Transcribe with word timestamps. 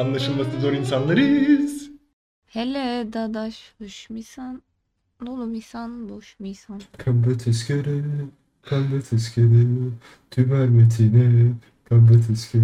Anlaşılması 0.00 0.60
zor 0.60 0.72
insanlarız. 0.72 1.90
Hele 2.46 3.12
dadaş 3.12 3.74
boş 3.80 4.10
misan 4.10 4.62
dolu 5.26 5.46
misan 5.46 6.08
boş 6.08 6.36
misan. 6.40 6.80
Pembe 6.98 7.38
tezkere, 7.38 8.02
pembe 8.62 9.00
tezkere, 9.00 9.66
tümer 10.30 10.68
metine, 10.68 11.52
pembe 11.88 12.20
tezkere. 12.26 12.62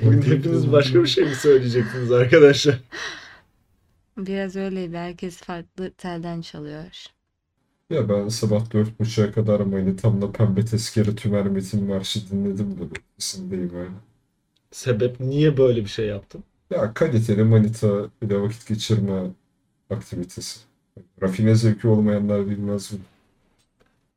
Bugün 0.00 0.22
hepiniz 0.22 0.72
başka 0.72 1.02
bir 1.02 1.08
şey 1.08 1.24
mi 1.24 1.34
söyleyeceksiniz 1.34 2.12
arkadaşlar? 2.12 2.80
Biraz 4.18 4.56
öyleydi. 4.56 4.96
Herkes 4.96 5.36
farklı 5.36 5.90
telden 5.90 6.40
çalıyor. 6.40 7.06
Ya 7.90 8.08
ben 8.08 8.28
sabah 8.28 8.72
dört 8.72 9.00
buçuğa 9.00 9.32
kadar 9.32 9.60
manitamla 9.60 10.32
pembe 10.32 10.64
tezkere 10.64 11.16
tümer 11.16 11.46
metin 11.46 11.84
marşı 11.84 12.30
dinledim 12.30 12.78
de 12.78 12.82
ötesindeyim 12.82 13.74
öyle. 13.74 14.11
Sebep 14.72 15.20
niye 15.20 15.56
böyle 15.56 15.80
bir 15.84 15.90
şey 15.90 16.06
yaptın? 16.06 16.44
Ya 16.70 16.94
kaliteli 16.94 17.44
manita 17.44 18.10
ile 18.22 18.40
vakit 18.42 18.66
geçirme 18.68 19.30
aktivitesi. 19.90 20.60
Rafine 21.22 21.54
zevki 21.56 21.88
olmayanlar 21.88 22.46
bilmez 22.50 22.92
mi? 22.92 23.00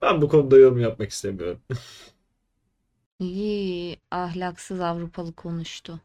Ben 0.01 0.21
bu 0.21 0.29
konuda 0.29 0.57
yorum 0.57 0.79
yapmak 0.79 1.09
istemiyorum. 1.11 1.61
İyi 3.19 3.97
ahlaksız 4.11 4.79
Avrupalı 4.81 5.33
konuştu. 5.35 6.01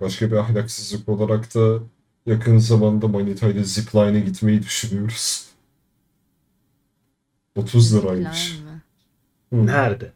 Başka 0.00 0.30
bir 0.30 0.36
ahlaksızlık 0.36 1.08
olarak 1.08 1.54
da 1.54 1.80
yakın 2.26 2.58
zamanda 2.58 3.08
manita 3.08 3.48
ile 3.48 3.64
zipline'e 3.64 4.20
gitmeyi 4.20 4.62
düşünüyoruz. 4.62 5.48
30 7.54 7.94
liraymış. 7.96 8.52
Zipline 8.52 8.64
mi? 8.64 8.82
Hı. 9.52 9.66
Nerede? 9.66 10.12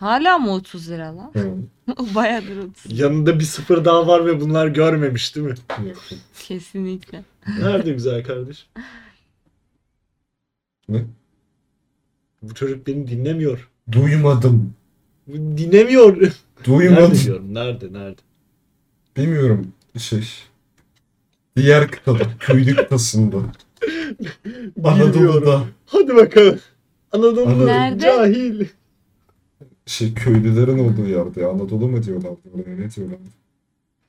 Hala 0.00 0.38
mı 0.38 0.52
30 0.52 0.90
lira 0.90 1.16
lan? 1.16 1.32
Bayağıdır 2.14 2.56
30. 2.56 2.98
Yanında 3.00 3.38
bir 3.38 3.44
sıfır 3.44 3.84
daha 3.84 4.06
var 4.06 4.26
ve 4.26 4.40
bunlar 4.40 4.66
görmemiş 4.66 5.36
değil 5.36 5.46
mi? 5.46 5.54
Kesinlikle. 6.48 7.24
Nerede 7.60 7.92
güzel 7.92 8.24
kardeş? 8.24 8.66
Ne? 10.88 11.04
Bu 12.42 12.54
çocuk 12.54 12.86
beni 12.86 13.08
dinlemiyor. 13.08 13.70
Duymadım. 13.92 14.74
Bu 15.26 15.58
Dinlemiyor. 15.58 16.16
Nerede 16.16 16.32
Duymadım. 16.64 17.18
diyorum? 17.24 17.54
Nerede? 17.54 17.92
Nerede? 17.92 18.20
Bilmiyorum 19.16 19.72
şey. 19.98 20.28
Diğer 21.56 21.90
kıtada, 21.90 22.24
köylü 22.38 22.76
kıtasında. 22.76 23.36
Anadolu'da 24.84 25.64
Hadi 25.86 26.16
bakalım. 26.16 26.60
Anadolu 27.12 27.66
Nerede? 27.66 27.98
cahil. 28.00 28.66
Şey 29.90 30.14
köylülerin 30.14 30.78
olduğu 30.78 31.06
yerde. 31.06 31.46
Anadolu 31.46 31.88
mu 31.88 32.02
diyorlar 32.02 32.32
buraya 32.44 32.76
ne 32.76 32.90
diyorlar? 32.90 33.18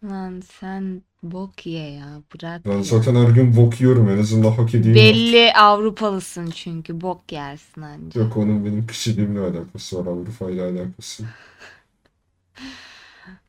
Lan 0.04 0.42
sen 0.60 1.02
bok 1.24 1.66
ye 1.66 1.92
ya. 1.92 2.22
Bırak 2.34 2.66
Ben 2.66 2.78
ya. 2.78 2.84
zaten 2.84 3.16
her 3.16 3.30
gün 3.30 3.56
bok 3.58 3.82
yiyorum 3.82 4.10
en 4.10 4.18
azından 4.18 4.52
hak 4.52 4.76
ediyorum. 4.76 4.96
Belli 4.96 5.54
Avrupalısın 5.54 6.50
çünkü. 6.50 7.02
Bok 7.02 7.32
yersin 7.32 7.82
anca. 7.82 8.22
Yok 8.22 8.38
onun 8.38 8.66
benim 8.66 8.88
kişiliğimle 8.88 9.40
alakası 9.40 10.00
var 10.00 10.06
Avrupa 10.12 10.52
ile 10.52 10.62
alakası. 10.64 11.24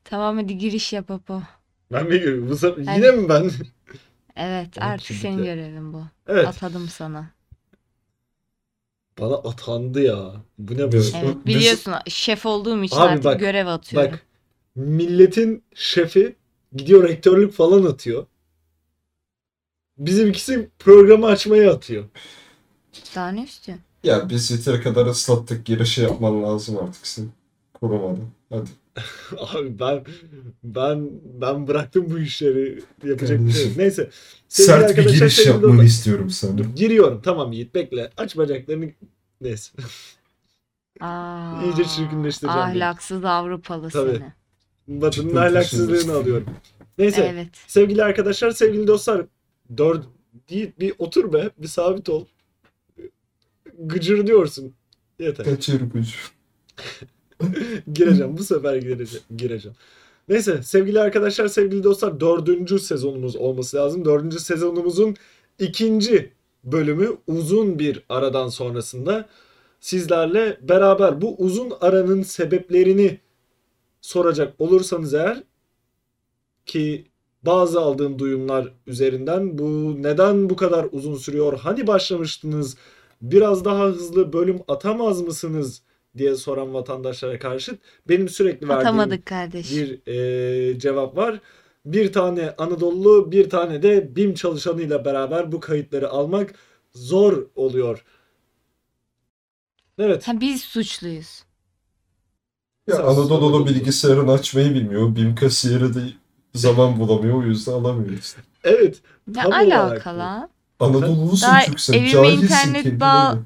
Tamam 0.04 0.36
hadi 0.36 0.58
giriş 0.58 0.92
yap 0.92 1.10
Apo. 1.10 1.42
Ben 1.92 2.10
bir 2.10 2.48
bu 2.48 2.56
sefer 2.56 2.94
yine 2.96 3.10
mi 3.10 3.28
ben? 3.28 3.50
Evet 4.36 4.82
artık 4.82 5.22
de- 5.22 5.34
görevin 5.36 5.92
bu. 5.92 6.02
Evet. 6.28 6.46
Atadım 6.48 6.88
sana. 6.88 7.30
Bana 9.20 9.34
atandı 9.34 10.02
ya. 10.02 10.32
Bu 10.58 10.74
ne 10.74 10.92
böyle? 10.92 11.18
Evet 11.18 11.46
biliyorsun 11.46 11.94
şef 12.08 12.46
olduğum 12.46 12.84
için 12.84 12.96
Abi 12.96 13.02
artık 13.02 13.24
bak, 13.24 13.40
görev 13.40 13.66
atıyorum. 13.66 14.12
Bak 14.12 14.26
milletin 14.74 15.64
şefi 15.74 16.36
gidiyor 16.72 17.08
rektörlük 17.08 17.52
falan 17.52 17.84
atıyor. 17.84 18.26
Bizimkisi 19.98 20.70
programı 20.78 21.26
açmaya 21.26 21.72
atıyor. 21.72 22.04
Daha 23.14 23.28
ne 23.28 23.44
istiyorsun? 23.44 23.84
Ya 24.04 24.28
biz 24.28 24.50
yeteri 24.50 24.82
kadar 24.82 25.06
ıslattık 25.06 25.66
girişi 25.66 26.02
yapman 26.02 26.42
lazım 26.42 26.78
artık 26.78 27.06
Korumadan. 27.82 28.28
Hadi. 28.50 28.70
Abi 29.38 29.78
ben 29.78 30.04
ben 30.64 31.10
ben 31.40 31.66
bıraktım 31.68 32.10
bu 32.10 32.18
işleri 32.18 32.82
yapacak 33.04 33.40
bir 33.46 33.52
şey. 33.52 33.72
Neyse. 33.76 34.10
Sevgili 34.48 34.66
Sert 34.72 34.80
bir 34.80 34.84
arkadaşlar, 34.88 35.12
giriş 35.18 35.34
sevgili 35.34 35.52
yapmanı 35.52 35.72
dostlar- 35.72 35.84
istiyorum 35.84 36.30
senden. 36.30 36.74
Giriyorum 36.74 37.20
tamam 37.24 37.52
Yiğit 37.52 37.74
bekle. 37.74 38.10
Aç 38.16 38.36
bacaklarını. 38.36 38.90
Neyse. 39.40 39.72
Aa, 41.00 41.62
İyice 41.64 41.84
çirkinleştireceğim. 41.84 42.62
Ahlaksız 42.62 43.24
Avrupalı 43.24 43.90
Tabii. 43.90 44.10
seni. 44.86 45.00
Batı'nın 45.02 45.36
ahlaksızlığını 45.36 46.12
alıyorum. 46.16 46.46
Neyse. 46.98 47.30
Evet. 47.32 47.48
Sevgili 47.66 48.04
arkadaşlar, 48.04 48.50
sevgili 48.50 48.86
dostlar. 48.86 49.26
Dört 49.76 50.06
değil 50.50 50.72
bir 50.80 50.92
otur 50.98 51.32
be, 51.32 51.50
bir 51.58 51.68
sabit 51.68 52.08
ol. 52.08 52.26
Gıcır 53.78 54.26
diyorsun. 54.26 54.74
Yeter. 55.18 55.46
Kaçır 55.46 55.80
gücü. 55.80 56.16
gireceğim. 57.92 58.38
Bu 58.38 58.44
sefer 58.44 58.76
gireceğim. 59.36 59.76
Neyse 60.28 60.62
sevgili 60.62 61.00
arkadaşlar, 61.00 61.48
sevgili 61.48 61.84
dostlar 61.84 62.20
dördüncü 62.20 62.78
sezonumuz 62.78 63.36
olması 63.36 63.76
lazım. 63.76 64.04
Dördüncü 64.04 64.40
sezonumuzun 64.40 65.16
ikinci 65.58 66.32
bölümü 66.64 67.16
uzun 67.26 67.78
bir 67.78 68.02
aradan 68.08 68.48
sonrasında 68.48 69.28
sizlerle 69.80 70.58
beraber 70.62 71.22
bu 71.22 71.36
uzun 71.36 71.72
aranın 71.80 72.22
sebeplerini 72.22 73.20
soracak 74.00 74.60
olursanız 74.60 75.14
eğer 75.14 75.42
ki 76.66 77.06
bazı 77.42 77.80
aldığım 77.80 78.18
duyumlar 78.18 78.72
üzerinden 78.86 79.58
bu 79.58 79.96
neden 80.02 80.50
bu 80.50 80.56
kadar 80.56 80.86
uzun 80.92 81.14
sürüyor? 81.14 81.58
Hani 81.58 81.86
başlamıştınız? 81.86 82.76
Biraz 83.22 83.64
daha 83.64 83.84
hızlı 83.86 84.32
bölüm 84.32 84.60
atamaz 84.68 85.20
mısınız? 85.20 85.82
Diye 86.18 86.34
soran 86.36 86.74
vatandaşlara 86.74 87.38
karşı 87.38 87.78
benim 88.08 88.28
sürekli 88.28 88.68
verdiğim 88.68 88.80
Atamadık 88.88 89.26
kardeş. 89.26 89.70
bir 89.70 90.06
e, 90.06 90.78
cevap 90.78 91.16
var. 91.16 91.40
Bir 91.84 92.12
tane 92.12 92.54
Anadolu, 92.58 93.32
bir 93.32 93.50
tane 93.50 93.82
de 93.82 94.16
BİM 94.16 94.34
çalışanıyla 94.34 95.04
beraber 95.04 95.52
bu 95.52 95.60
kayıtları 95.60 96.10
almak 96.10 96.54
zor 96.94 97.46
oluyor. 97.54 98.04
Evet. 99.98 100.28
Ha, 100.28 100.40
biz 100.40 100.62
suçluyuz. 100.62 101.44
Ya 102.86 103.06
olsun, 103.06 103.22
Anadolu'lu 103.22 103.46
Anadolu. 103.46 103.66
bilgisayarını 103.66 104.32
açmayı 104.32 104.74
bilmiyor. 104.74 105.16
BİM 105.16 105.34
kasiyeri 105.34 105.94
de 105.94 106.00
zaman 106.54 107.00
bulamıyor. 107.00 107.38
O 107.38 107.42
yüzden 107.46 107.72
alamıyor 107.72 108.10
işte. 108.18 108.40
Evet. 108.64 109.00
Ne 109.26 109.42
Tam 109.42 109.52
olarak 109.52 109.72
alaka 109.72 110.14
bu. 110.14 110.18
lan? 110.18 110.50
Anadolu'lusun 110.80 111.58
çünkü 111.66 111.82
sen. 111.82 111.92
evime 111.94 112.08
Cahilsin 112.08 112.42
internet 112.42 113.00
bağ-. 113.00 113.38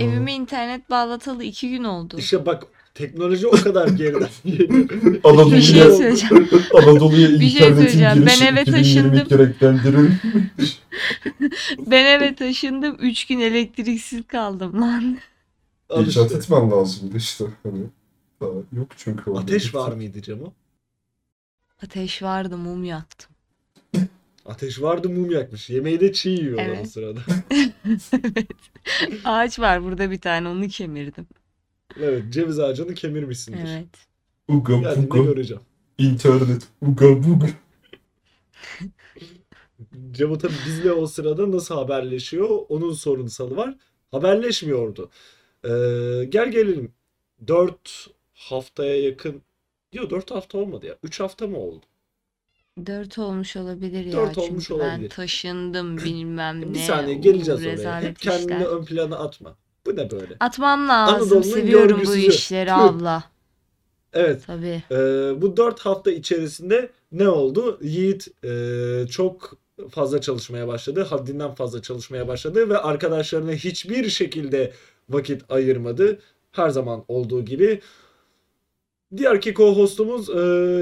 Evime 0.00 0.32
internet 0.34 0.90
bağlatalı 0.90 1.44
iki 1.44 1.70
gün 1.70 1.84
oldu. 1.84 2.16
İşte 2.18 2.46
bak 2.46 2.62
teknoloji 2.94 3.46
o 3.46 3.50
kadar 3.50 3.88
geriden 3.88 4.28
geliyor. 4.44 5.20
Anadolu'ya, 5.24 5.56
Bir 5.56 5.62
şey 5.62 5.82
söyleyeceğim. 5.82 6.48
Anadolu'ya 6.74 7.28
Bir 7.28 7.38
şey 7.48 7.68
internetin 7.68 7.90
söyleyeceğim. 7.90 8.26
Ben 8.26 8.46
eve 8.52 8.62
2022 8.62 9.38
renklendirir. 9.38 10.10
Ben 11.86 12.04
eve 12.04 12.34
taşındım. 12.34 12.96
Üç 13.00 13.26
gün 13.26 13.40
elektriksiz 13.40 14.26
kaldım 14.26 14.80
lan. 14.80 15.18
Al 15.90 16.06
İcat 16.06 16.26
işte. 16.26 16.38
etmen 16.38 16.70
lazımdı 16.70 17.16
işte. 17.16 17.44
Hani 17.62 17.78
daha 18.40 18.50
yok 18.72 18.88
çünkü. 18.96 19.30
orada. 19.30 19.42
Ateş 19.42 19.74
var 19.74 19.92
mıydı 19.92 20.22
Cemo? 20.22 20.52
Ateş 21.82 22.22
vardı 22.22 22.56
mum 22.58 22.84
yaktım. 22.84 23.30
Ateş 24.48 24.82
vardı 24.82 25.08
mum 25.08 25.30
yakmış. 25.30 25.70
Yemeği 25.70 26.00
de 26.00 26.12
çiğ 26.12 26.30
yiyorlar 26.30 26.64
Evet. 26.66 26.80
o 26.82 26.86
sırada. 26.86 27.20
evet. 28.12 28.46
Ağaç 29.24 29.58
var 29.58 29.82
burada 29.84 30.10
bir 30.10 30.20
tane 30.20 30.48
onu 30.48 30.68
kemirdim. 30.68 31.26
Evet 32.00 32.32
ceviz 32.32 32.58
ağacını 32.58 32.94
kemirmişsindir. 32.94 33.68
Evet. 33.68 33.88
Uga 34.48 34.76
Geldiğinde 34.78 35.10
buga. 35.10 35.22
göreceğim. 35.22 35.62
İnternet. 35.98 36.62
Uga 36.82 37.22
buga. 37.24 37.46
Cemo 40.12 40.38
tabii 40.38 40.52
bizle 40.66 40.92
o 40.92 41.06
sırada 41.06 41.50
nasıl 41.52 41.74
haberleşiyor? 41.74 42.48
Onun 42.68 42.92
sorunsalı 42.92 43.56
var. 43.56 43.74
Haberleşmiyordu. 44.10 45.10
Ee, 45.64 45.68
gel 46.28 46.50
gelelim. 46.50 46.92
4 47.48 48.06
haftaya 48.34 49.02
yakın 49.02 49.42
Yok 49.92 50.10
4 50.10 50.30
hafta 50.30 50.58
olmadı 50.58 50.86
ya. 50.86 50.96
3 51.02 51.20
hafta 51.20 51.46
mı 51.46 51.58
oldu? 51.58 51.86
Dört 52.86 53.18
olmuş 53.18 53.56
olabilir 53.56 54.04
ya. 54.04 54.12
Dört 54.12 54.38
olmuş 54.38 54.66
Çünkü 54.68 54.80
ben 54.80 54.88
olabilir. 54.90 55.10
taşındım 55.10 55.96
bilmem 55.96 56.60
ne. 56.60 56.74
Bir 56.74 56.78
saniye 56.78 57.16
geleceğiz 57.16 57.60
oraya. 57.60 57.72
rezalet 57.72 58.08
Hep 58.08 58.18
kendini 58.18 58.52
işler. 58.56 58.66
ön 58.66 58.84
plana 58.84 59.16
atma. 59.18 59.56
Bu 59.86 59.96
ne 59.96 60.10
böyle? 60.10 60.36
Atmam 60.40 60.88
lazım. 60.88 61.14
Anadolu'nun 61.22 61.42
Seviyorum 61.42 61.98
bu 62.00 62.04
görgüsüzü. 62.04 62.28
işleri 62.28 62.66
Tüh. 62.68 62.78
abla. 62.78 63.24
Evet. 64.12 64.42
Tabii. 64.46 64.82
Ee, 64.90 64.96
bu 65.42 65.56
4 65.56 65.80
hafta 65.80 66.10
içerisinde 66.10 66.90
ne 67.12 67.28
oldu? 67.28 67.78
Yiğit 67.82 68.28
e, 68.44 69.06
çok 69.10 69.52
fazla 69.90 70.20
çalışmaya 70.20 70.68
başladı. 70.68 71.02
Haddinden 71.10 71.54
fazla 71.54 71.82
çalışmaya 71.82 72.28
başladı 72.28 72.68
ve 72.68 72.78
arkadaşlarına 72.78 73.52
hiçbir 73.52 74.08
şekilde 74.08 74.72
vakit 75.08 75.42
ayırmadı. 75.48 76.18
Her 76.52 76.68
zaman 76.70 77.04
olduğu 77.08 77.44
gibi 77.44 77.80
Diğerki 79.16 79.54
co-hostumuz 79.54 80.28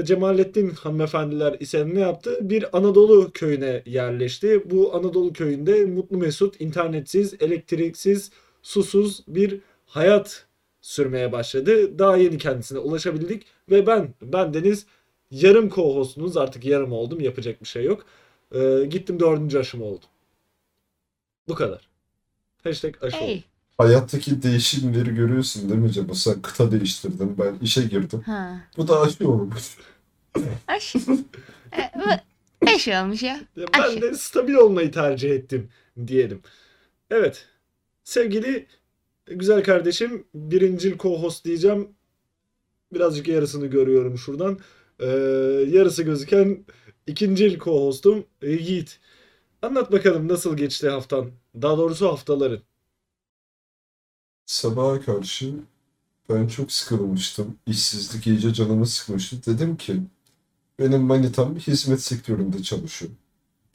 e, 0.01 0.05
Cemalettin 0.05 0.69
hanımefendiler 0.69 1.57
ne 1.95 1.99
yaptı? 1.99 2.39
Bir 2.41 2.77
Anadolu 2.77 3.31
köyüne 3.31 3.83
yerleşti. 3.85 4.69
Bu 4.71 4.95
Anadolu 4.95 5.33
köyünde 5.33 5.85
mutlu 5.85 6.17
mesut, 6.17 6.61
internetsiz, 6.61 7.33
elektriksiz, 7.39 8.31
susuz 8.61 9.23
bir 9.27 9.59
hayat 9.85 10.47
sürmeye 10.81 11.31
başladı. 11.31 11.99
Daha 11.99 12.17
yeni 12.17 12.37
kendisine 12.37 12.79
ulaşabildik 12.79 13.45
ve 13.69 13.87
ben, 13.87 14.13
ben 14.21 14.53
Deniz 14.53 14.85
yarım 15.31 15.67
co-hostunuz 15.69 16.39
artık 16.39 16.65
yarım 16.65 16.91
oldum 16.91 17.19
yapacak 17.19 17.61
bir 17.61 17.67
şey 17.67 17.83
yok. 17.83 18.05
E, 18.51 18.85
gittim 18.89 19.19
dördüncü 19.19 19.59
aşımı 19.59 19.85
oldum. 19.85 20.09
Bu 21.47 21.55
kadar. 21.55 21.89
Hashtag 22.63 23.03
aşı 23.03 23.17
oldum. 23.17 23.43
Hayattaki 23.77 24.43
değişimleri 24.43 25.15
görüyorsun 25.15 25.69
değil 25.69 25.79
mi 25.81 25.91
Cem? 25.91 26.15
Sen 26.15 26.41
kıta 26.41 26.71
değiştirdin. 26.71 27.35
Ben 27.39 27.55
işe 27.61 27.81
girdim. 27.81 28.21
Ha. 28.21 28.61
Bu 28.77 28.87
da 28.87 29.01
aşı 29.01 29.29
olmuş. 29.29 29.77
Aş. 30.67 30.95
E, 30.95 31.91
bu- 31.95 32.65
Beş 32.65 32.87
olmuş 32.87 33.23
ya. 33.23 33.39
Ya 33.55 33.65
Ben 33.77 34.01
de 34.01 34.13
stabil 34.13 34.53
olmayı 34.53 34.91
tercih 34.91 35.31
ettim 35.31 35.69
diyelim. 36.07 36.41
Evet. 37.11 37.45
Sevgili 38.03 38.67
güzel 39.25 39.63
kardeşim 39.63 40.23
birincil 40.35 40.93
co-host 40.97 41.45
diyeceğim. 41.45 41.89
Birazcık 42.93 43.27
yarısını 43.27 43.67
görüyorum 43.67 44.17
şuradan. 44.17 44.59
Ee, 44.99 45.05
yarısı 45.69 46.03
gözüken 46.03 46.65
ikincil 47.07 47.57
co-hostum 47.59 48.23
Yiğit. 48.43 48.99
Anlat 49.61 49.91
bakalım 49.91 50.27
nasıl 50.27 50.57
geçti 50.57 50.89
haftan? 50.89 51.31
Daha 51.61 51.77
doğrusu 51.77 52.07
haftaların. 52.07 52.59
Sabaha 54.47 55.01
karşı 55.01 55.53
ben 56.29 56.47
çok 56.47 56.71
sıkılmıştım. 56.71 57.57
İşsizlik 57.65 58.27
iyice 58.27 58.53
canımı 58.53 58.87
sıkmıştı. 58.87 59.45
Dedim 59.45 59.77
ki 59.77 60.01
benim 60.79 61.01
manitam 61.01 61.55
hizmet 61.55 62.01
sektöründe 62.01 62.63
çalışıyor. 62.63 63.11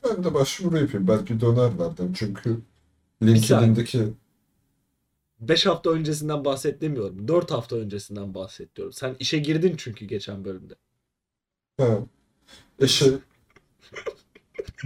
Ben 0.05 0.25
de 0.25 0.35
başvuru 0.35 0.79
yapayım. 0.79 1.09
Belki 1.09 1.41
dönerlerden. 1.41 2.13
Çünkü 2.13 2.61
LinkedIn'deki 3.23 4.13
5 5.41 5.67
hafta 5.67 5.91
öncesinden 5.91 6.45
bahset 6.45 6.81
demiyorum. 6.81 7.29
4 7.29 7.51
hafta 7.51 7.77
öncesinden 7.77 8.35
bahset 8.35 8.77
diyorum. 8.77 8.93
Sen 8.93 9.17
işe 9.19 9.39
girdin 9.39 9.75
çünkü 9.79 10.05
geçen 10.05 10.45
bölümde. 10.45 10.75
ha, 11.81 11.99
e 12.79 12.87
şey, 12.87 13.13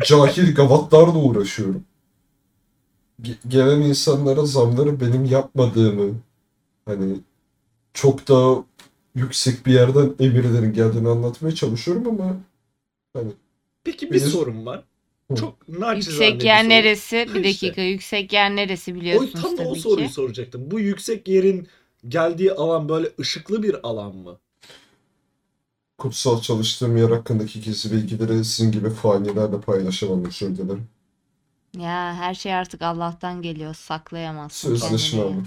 cahil 0.05 0.55
gavatlarla 0.55 1.19
uğraşıyorum. 1.19 1.85
Ge- 3.23 3.49
gelen 3.49 3.81
insanlara 3.81 4.47
zamları 4.47 5.01
benim 5.01 5.25
yapmadığımı 5.25 6.15
hani 6.85 7.17
çok 7.95 8.29
daha 8.29 8.65
yüksek 9.15 9.67
bir 9.67 9.73
yerden 9.73 10.15
emirlerin 10.21 10.73
geldiğini 10.73 11.09
anlatmaya 11.09 11.55
çalışıyorum 11.55 12.07
ama 12.09 12.37
hani 13.13 13.33
Peki 13.85 14.07
bir 14.11 14.15
Benim- 14.21 14.29
sorum 14.31 14.67
var. 14.67 14.85
Hı. 15.31 15.35
Çok 15.37 15.69
naçizane 15.69 15.97
Yüksek 15.97 16.41
bir 16.41 16.45
yer 16.45 16.61
soru. 16.61 16.69
neresi? 16.69 17.27
Ha 17.29 17.35
Bir 17.35 17.45
işte. 17.45 17.67
dakika. 17.67 17.83
Yüksek 17.83 18.33
yer 18.33 18.57
neresi 18.57 18.93
O, 18.93 18.95
biliyorsunuz 18.95 19.43
tam 19.43 19.59
da 19.59 19.63
o 19.63 19.69
tabii 19.73 19.81
soruyu 19.81 20.07
ki. 20.07 20.13
soracaktım. 20.13 20.71
Bu 20.71 20.81
yüksek 20.81 21.29
yerin 21.29 21.69
geldiği 22.09 22.53
alan 22.53 22.89
böyle 22.89 23.11
ışıklı 23.21 23.63
bir 23.63 23.89
alan 23.89 24.17
mı? 24.17 24.39
kutsal 25.99 26.41
çalıştığım 26.41 26.97
yer 26.97 27.11
hakkındaki 27.11 27.61
gizli 27.61 27.93
bilgileri 27.97 28.45
sizin 28.45 28.73
gibi 28.73 28.91
fanilerle 28.91 29.61
paylaşamam 29.61 30.25
özür 30.25 30.57
dilerim. 30.57 30.89
Ya 31.77 32.15
her 32.15 32.35
şey 32.35 32.55
artık 32.55 32.83
Allah'tan 32.83 33.43
geliyor. 33.43 33.75
Saklayamazsın 33.75 34.77
Sözleşme 34.77 35.19
kendini. 35.21 35.39
var. 35.39 35.47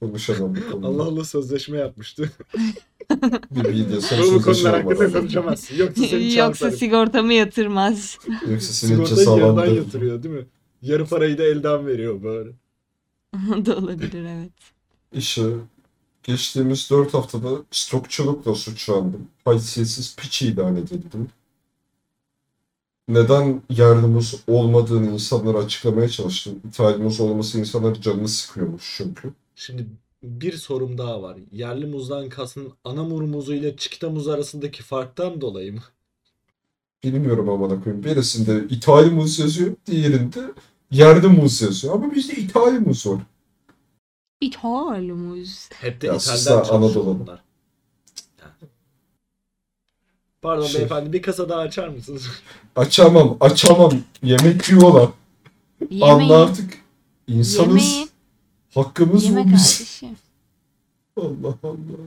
Konuşamam 0.00 0.56
bu 0.56 0.70
konuda. 0.70 0.86
Allah 0.86 1.02
Allah 1.02 1.24
sözleşme 1.24 1.78
yapmıştı. 1.78 2.32
Bir 3.50 3.64
bilgisayar 3.64 4.18
Bu 4.20 4.22
konular 4.26 4.40
sözleşme 4.42 4.72
var. 4.72 4.82
hakkında 4.82 5.12
konuşamazsın. 5.20 5.76
Yoksa 5.76 6.02
seni 6.04 6.24
Yoksa 6.34 6.54
çarparım. 6.54 6.78
sigortamı 6.78 7.32
yatırmaz. 7.34 8.18
Yoksa 8.50 8.72
senin 8.72 9.04
Sigortayı 9.04 9.38
yarıdan 9.40 9.66
yatırıyor 9.74 10.22
değil 10.22 10.34
mi? 10.34 10.46
Yarı 10.82 11.06
parayı 11.06 11.38
da 11.38 11.42
elden 11.42 11.86
veriyor 11.86 12.22
böyle. 12.22 12.50
da 13.66 13.76
olabilir 13.76 14.24
evet. 14.24 14.52
İşte 15.12 15.42
geçtiğimiz 16.22 16.90
4 16.90 17.14
haftada 17.14 17.48
stokçulukla 17.70 18.54
suçlandım. 18.54 19.28
Haysiyetsiz 19.44 20.16
piç 20.16 20.42
ilan 20.42 20.76
edildim. 20.76 21.28
Neden 23.08 23.62
yardımımız 23.70 24.34
olmadığını 24.46 25.10
insanlara 25.10 25.58
açıklamaya 25.58 26.08
çalıştım. 26.08 26.60
İthalimiz 26.68 27.20
olması 27.20 27.58
insanların 27.60 28.00
canını 28.00 28.28
sıkıyormuş 28.28 28.94
çünkü. 28.96 29.32
Şimdi 29.56 29.86
bir 30.22 30.52
sorum 30.52 30.98
daha 30.98 31.22
var. 31.22 31.36
Yerli 31.52 31.86
muzdan 31.86 32.28
kastın 32.28 32.72
anamur 32.84 33.22
muzu 33.22 33.54
ile 33.54 33.76
çikita 33.76 34.10
muzu 34.10 34.30
arasındaki 34.30 34.82
farktan 34.82 35.40
dolayı 35.40 35.72
mı? 35.72 35.82
Bilmiyorum 37.04 37.48
amına 37.48 37.82
koyayım. 37.84 38.04
Birisinde 38.04 38.74
ithal 38.74 39.10
muz 39.10 39.38
yazıyor, 39.38 39.74
diğerinde 39.86 40.40
yerli 40.90 41.26
muz 41.28 41.62
yazıyor. 41.62 41.94
Ama 41.94 42.14
bizde 42.14 42.32
ithal 42.32 42.72
muz 42.72 43.06
var. 43.06 43.22
İthalımız. 44.40 45.68
Hep 45.74 46.00
de 46.00 46.06
Ya 46.06 46.14
İtalyan 46.14 46.36
sus 46.36 46.46
lan, 46.50 46.62
çalışıyor 46.62 47.04
Anadolu. 47.06 47.20
bunlar. 47.20 47.42
Pardon 50.42 50.66
Şey- 50.66 50.78
beyefendi 50.78 51.12
bir 51.12 51.22
kasa 51.22 51.48
daha 51.48 51.60
açar 51.60 51.88
mısınız? 51.88 52.26
Açamam, 52.76 53.36
açamam. 53.40 53.92
Yemek 54.22 54.68
yiyorlar. 54.68 55.10
Anla 56.02 56.42
artık. 56.42 56.78
İnsanız. 57.26 57.68
Yemeyin. 57.68 58.10
Hakkımız 58.74 59.24
Yeme 59.24 59.40
bu 59.44 59.44
bizim. 59.52 59.56
kardeşim. 59.56 60.16
Allah 61.16 61.54
Allah. 61.62 61.98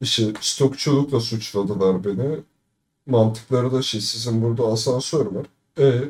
İşte 0.00 0.32
stokçulukla 0.40 1.20
suçladılar 1.20 2.04
beni. 2.04 2.38
Mantıkları 3.06 3.72
da 3.72 3.82
şey 3.82 4.00
sizin 4.00 4.42
burada 4.42 4.66
asansör 4.66 5.26
var. 5.26 5.46
E, 5.78 6.02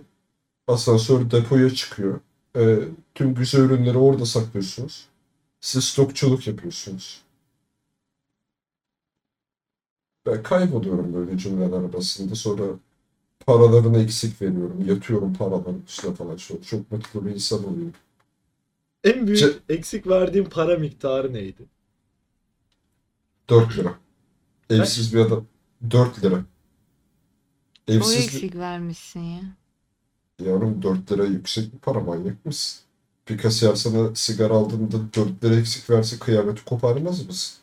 asansör 0.69 1.31
depoya 1.31 1.75
çıkıyor. 1.75 2.21
E, 2.57 2.79
tüm 3.15 3.35
güzel 3.35 3.61
ürünleri 3.61 3.99
orada 3.99 4.27
saklıyorsunuz. 4.27 5.07
Siz 5.61 5.85
stokçuluk 5.85 6.47
yapıyorsunuz. 6.47 7.21
Ben 10.29 10.43
kayboluyorum 10.43 11.15
böyle 11.15 11.39
cümleler 11.39 11.83
arasında. 11.83 12.35
Sonra 12.35 12.65
paralarını 13.47 13.99
eksik 13.99 14.43
veriyorum. 14.43 14.85
Yatıyorum 14.87 15.35
paraların 15.35 15.83
üstüne 15.89 16.15
falan. 16.15 16.37
Çok, 16.37 16.65
çok 16.67 16.93
mutlu 16.93 17.27
bir 17.27 17.31
insan 17.31 17.65
oluyorum. 17.67 17.95
En 19.05 19.27
büyük 19.27 19.41
Ce- 19.41 19.59
eksik 19.69 20.07
verdiğim 20.07 20.49
para 20.49 20.77
miktarı 20.79 21.33
neydi? 21.33 21.69
4 23.51 23.79
lira. 23.79 23.99
Evsiz 24.71 25.15
bir 25.15 25.21
adam. 25.21 25.47
4 25.91 26.25
lira. 26.25 26.45
Evsiz 27.89 28.17
bir... 28.17 28.25
eksik 28.25 28.55
vermişsin 28.57 29.21
ya. 29.21 29.43
Yavrum 30.39 30.83
4 30.83 31.13
lira 31.13 31.25
yüksek 31.25 31.73
bir 31.75 31.79
para 31.79 32.01
manyak 32.01 32.47
mısın? 32.47 32.81
Bir 33.29 33.39
kasiyer 33.39 33.75
sana 33.75 34.15
sigara 34.15 34.55
aldığında 34.55 35.15
4 35.15 35.45
lira 35.45 35.55
eksik 35.57 35.91
verse 35.91 36.19
kıyameti 36.19 36.65
koparmaz 36.65 37.27
mısın? 37.27 37.59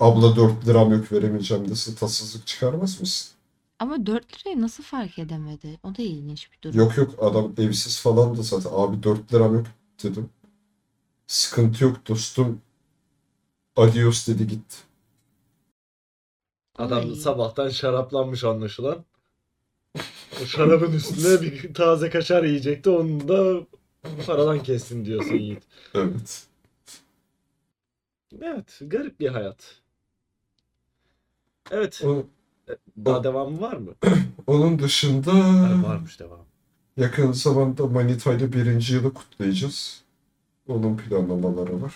Abla 0.00 0.36
4 0.36 0.68
liram 0.68 0.92
yok 0.92 1.12
veremeyeceğim 1.12 1.68
dese 1.68 1.94
tatsızlık 1.94 2.46
çıkarmaz 2.46 3.00
mısın? 3.00 3.36
Ama 3.78 4.06
4 4.06 4.46
lirayı 4.46 4.62
nasıl 4.62 4.82
fark 4.82 5.18
edemedi? 5.18 5.78
O 5.82 5.96
da 5.96 6.02
ilginç 6.02 6.48
bir 6.52 6.62
durum. 6.62 6.78
Yok 6.80 6.96
yok 6.96 7.14
adam 7.20 7.52
evsiz 7.58 8.00
falan 8.00 8.36
da 8.36 8.42
zaten. 8.42 8.70
Abi 8.72 9.02
4 9.02 9.34
liram 9.34 9.54
yok 9.54 9.66
dedim. 10.02 10.30
Sıkıntı 11.26 11.84
yok 11.84 12.08
dostum. 12.08 12.60
Adios 13.76 14.28
dedi 14.28 14.46
gitti. 14.46 14.76
Adam 16.78 16.98
Ay. 16.98 17.14
sabahtan 17.14 17.68
şaraplanmış 17.68 18.44
anlaşılan. 18.44 19.04
O 20.42 20.46
şarabın 20.46 20.92
üstüne 20.92 21.40
bir 21.42 21.74
taze 21.74 22.10
kaşar 22.10 22.44
yiyecekti. 22.44 22.90
Onu 22.90 23.28
da 23.28 23.66
paradan 24.26 24.62
kessin 24.62 25.04
diyorsun 25.04 25.34
Yiğit. 25.34 25.62
Evet. 25.94 26.46
Evet, 28.42 28.78
garip 28.80 29.20
bir 29.20 29.28
hayat. 29.28 29.82
Evet, 31.70 32.02
O- 32.04 32.24
daha 33.04 33.24
devamı 33.24 33.60
var 33.60 33.76
mı? 33.76 33.94
onun 34.46 34.78
dışında 34.78 35.32
Ha, 35.34 35.82
varmış 35.88 36.20
devam. 36.20 36.46
Yakın 36.96 37.32
zamanda 37.32 37.86
Manita 37.86 38.34
ile 38.34 38.52
birinci 38.52 38.94
yılı 38.94 39.14
kutlayacağız. 39.14 40.02
Onun 40.68 40.96
planlamaları 40.96 41.82
var. 41.82 41.94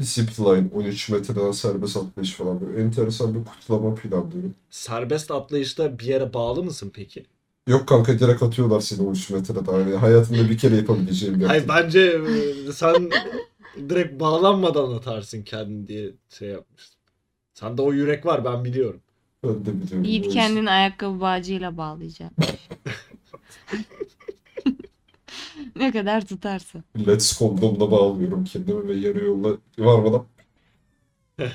Zipline 0.00 0.68
13 0.74 1.08
metreden 1.08 1.50
serbest 1.52 1.96
atlayış 1.96 2.32
falan 2.34 2.60
böyle 2.60 2.82
enteresan 2.82 3.34
bir 3.34 3.44
kutlama 3.44 3.94
planlıyorum. 3.94 4.54
Serbest 4.70 5.30
atlayışta 5.30 5.98
bir 5.98 6.04
yere 6.04 6.34
bağlı 6.34 6.62
mısın 6.64 6.90
peki? 6.94 7.26
Yok 7.68 7.88
kanka 7.88 8.18
direkt 8.18 8.42
atıyorlar 8.42 8.80
seni 8.80 9.02
13 9.08 9.30
metreden. 9.30 9.72
Yani 9.72 9.94
hayatında 9.96 10.50
bir 10.50 10.58
kere 10.58 10.76
yapabileceğim 10.76 11.40
bir 11.40 11.44
Hayır 11.44 11.68
aktivite. 11.68 11.84
bence 11.86 12.00
e, 12.68 12.72
sen 12.72 13.12
direkt 13.88 14.20
bağlanmadan 14.20 14.92
atarsın 14.92 15.42
kendini 15.42 15.86
diye 15.86 16.12
şey 16.28 16.48
yapmıştım. 16.48 16.97
Sende 17.58 17.82
o 17.82 17.92
yürek 17.92 18.26
var 18.26 18.44
ben 18.44 18.64
biliyorum. 18.64 19.00
Ben 19.44 19.66
de 19.66 19.82
biliyorum. 19.82 20.04
Yiğit 20.04 20.28
kendini 20.28 20.70
ayakkabı 20.70 21.20
bağcıyla 21.20 21.76
bağlayacak. 21.76 22.32
ne 25.76 25.92
kadar 25.92 26.26
tutarsa. 26.26 26.82
Let's 27.06 27.38
kondomla 27.38 27.90
bağlıyorum 27.90 28.44
kendimi 28.44 28.88
ve 28.88 28.94
yarı 28.94 29.24
yolda 29.24 29.56
varmadan 29.78 30.24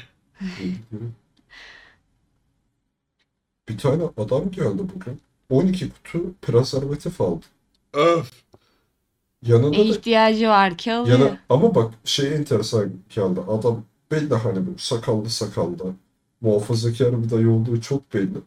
Bir 3.69 3.77
tane 3.77 4.03
adam 4.17 4.51
geldi 4.51 4.81
bugün. 4.95 5.21
12 5.49 5.89
kutu 5.89 6.33
prezervatif 6.41 7.21
aldı. 7.21 7.45
Öf. 7.93 8.31
Yanında 9.41 9.77
da 9.77 9.81
İhtiyacı 9.81 10.47
var 10.47 10.77
ki 10.77 10.93
alıyor. 10.93 11.19
yana, 11.19 11.37
ama 11.49 11.75
bak 11.75 11.93
şey 12.05 12.35
enteresan 12.35 12.93
geldi. 13.09 13.39
Adam 13.47 13.85
belli 14.13 14.35
hani 14.35 14.67
bu 14.67 14.77
sakallı 14.77 15.29
sakallı. 15.29 15.95
Muhafazakar 16.41 17.23
bir 17.23 17.29
dayı 17.29 17.49
olduğu 17.49 17.81
çok 17.81 18.13
belli. 18.13 18.37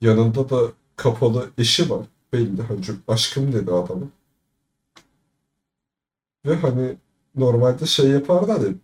Yanında 0.00 0.50
da 0.50 0.72
kapalı 0.96 1.50
eşi 1.58 1.90
var. 1.90 2.06
Belli. 2.32 2.62
Hani 2.62 2.80
aşkım 3.08 3.52
dedi 3.52 3.72
adamın. 3.72 4.12
Ve 6.46 6.54
hani 6.56 6.96
normalde 7.34 7.86
şey 7.86 8.10
yaparlar 8.10 8.60
ya 8.60 8.74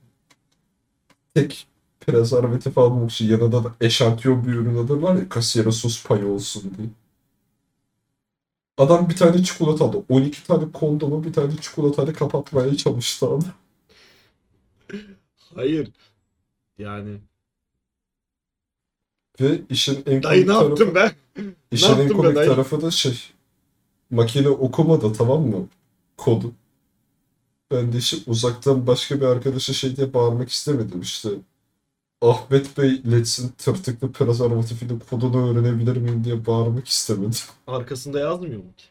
tek 1.35 1.67
prezervatif 2.01 2.79
almak 2.79 3.11
için 3.11 3.29
yanında 3.29 3.65
da 3.65 3.73
eşantiyon 3.81 4.47
bir 4.47 4.53
ürün 4.53 4.77
alırlar 4.77 5.15
ya 5.17 5.29
kasiyere 5.29 5.73
sus 5.73 6.07
payı 6.07 6.27
olsun 6.27 6.75
diye. 6.79 6.89
Adam 8.79 9.09
bir 9.11 9.17
tane 9.17 9.43
çikolata 9.45 9.85
aldı. 9.85 10.05
12 10.09 10.47
tane 10.47 10.73
kondomu 10.73 11.25
bir 11.25 11.33
tane 11.33 11.57
çikolatayla 11.61 12.13
kapatmaya 12.13 12.77
çalıştı 12.77 13.27
adam. 13.27 13.43
Hayır. 15.55 15.93
Yani 16.79 17.21
Ve 19.41 19.63
işin 19.71 20.03
en 20.07 20.23
dayı 20.23 20.47
komik 20.47 20.47
ne 20.47 20.53
tarafı, 20.55 20.85
yaptım 20.85 20.95
ben? 20.95 21.13
işin 21.71 21.99
en 21.99 22.09
yaptım 22.09 22.23
ben 22.23 22.35
komik 22.35 22.35
dayı? 22.35 22.49
tarafı 22.49 22.83
da 22.83 22.91
şey 22.91 23.21
makine 24.11 24.49
okumadı 24.49 25.13
tamam 25.13 25.43
mı? 25.49 25.69
Kodu. 26.17 26.55
Ben 27.71 27.93
de 27.93 27.99
işte 27.99 28.17
uzaktan 28.31 28.87
başka 28.87 29.21
bir 29.21 29.27
arkadaşa 29.27 29.73
şey 29.73 29.97
diye 29.97 30.15
bağırmak 30.15 30.49
istemedim 30.49 31.01
işte. 31.01 31.29
Ahmet 32.23 32.79
Bey 32.79 33.03
Lets'in 33.13 33.49
tırtıklı 33.49 34.13
prezervatifinin 34.13 34.99
kodunu 35.11 35.51
öğrenebilir 35.51 35.97
miyim 35.97 36.25
diye 36.25 36.47
bağırmak 36.47 36.89
istemedim. 36.89 37.41
Arkasında 37.67 38.21
yazmıyor 38.21 38.59
mu 38.65 38.73
ki? 38.77 38.85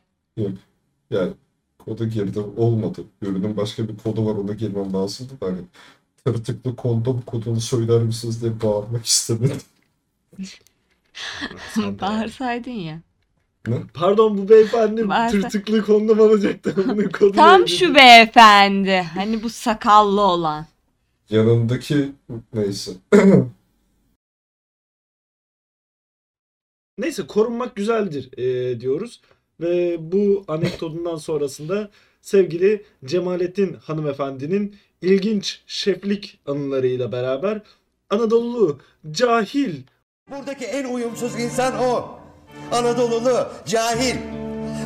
Yani 1.09 1.33
koda 1.79 2.05
girdim 2.05 2.43
olmadı. 2.57 3.03
Ürünün 3.21 3.57
başka 3.57 3.87
bir 3.87 3.97
kodu 3.97 4.25
var 4.25 4.35
ona 4.35 4.53
girmem 4.53 4.93
lazımdı 4.93 5.33
hani 5.39 5.57
tırtıklı 6.25 6.75
kondom 6.75 7.21
kodunu 7.21 7.61
söyler 7.61 8.01
misiniz 8.01 8.41
diye 8.41 8.61
bağırmak 8.61 9.05
istemedim. 9.05 9.61
Bağırsaydın 11.77 12.71
ya. 12.71 13.01
Pardon 13.93 14.37
bu 14.37 14.49
beyefendi 14.49 15.01
Bağırsa- 15.01 15.41
tırtıklı 15.41 15.85
kondom 15.85 16.21
alacaktı. 16.21 16.75
Kodu 17.11 17.31
Tam 17.31 17.67
şu 17.67 17.95
beyefendi. 17.95 19.05
Hani 19.13 19.43
bu 19.43 19.49
sakallı 19.49 20.21
olan. 20.21 20.65
Yanındaki 21.29 22.11
neyse. 22.53 22.91
Neyse 26.97 27.27
korunmak 27.27 27.75
güzeldir 27.75 28.37
e, 28.37 28.79
diyoruz. 28.79 29.21
Ve 29.59 29.97
bu 30.11 30.45
anekdotundan 30.47 31.15
sonrasında 31.15 31.89
sevgili 32.21 32.85
Cemalettin 33.05 33.73
hanımefendinin 33.73 34.75
ilginç 35.01 35.61
şeflik 35.67 36.39
anılarıyla 36.45 37.11
beraber 37.11 37.61
Anadolu 38.09 38.79
cahil 39.11 39.75
Buradaki 40.31 40.65
en 40.65 40.93
uyumsuz 40.93 41.39
insan 41.39 41.79
o. 41.79 42.19
Anadolulu, 42.71 43.47
cahil. 43.65 44.15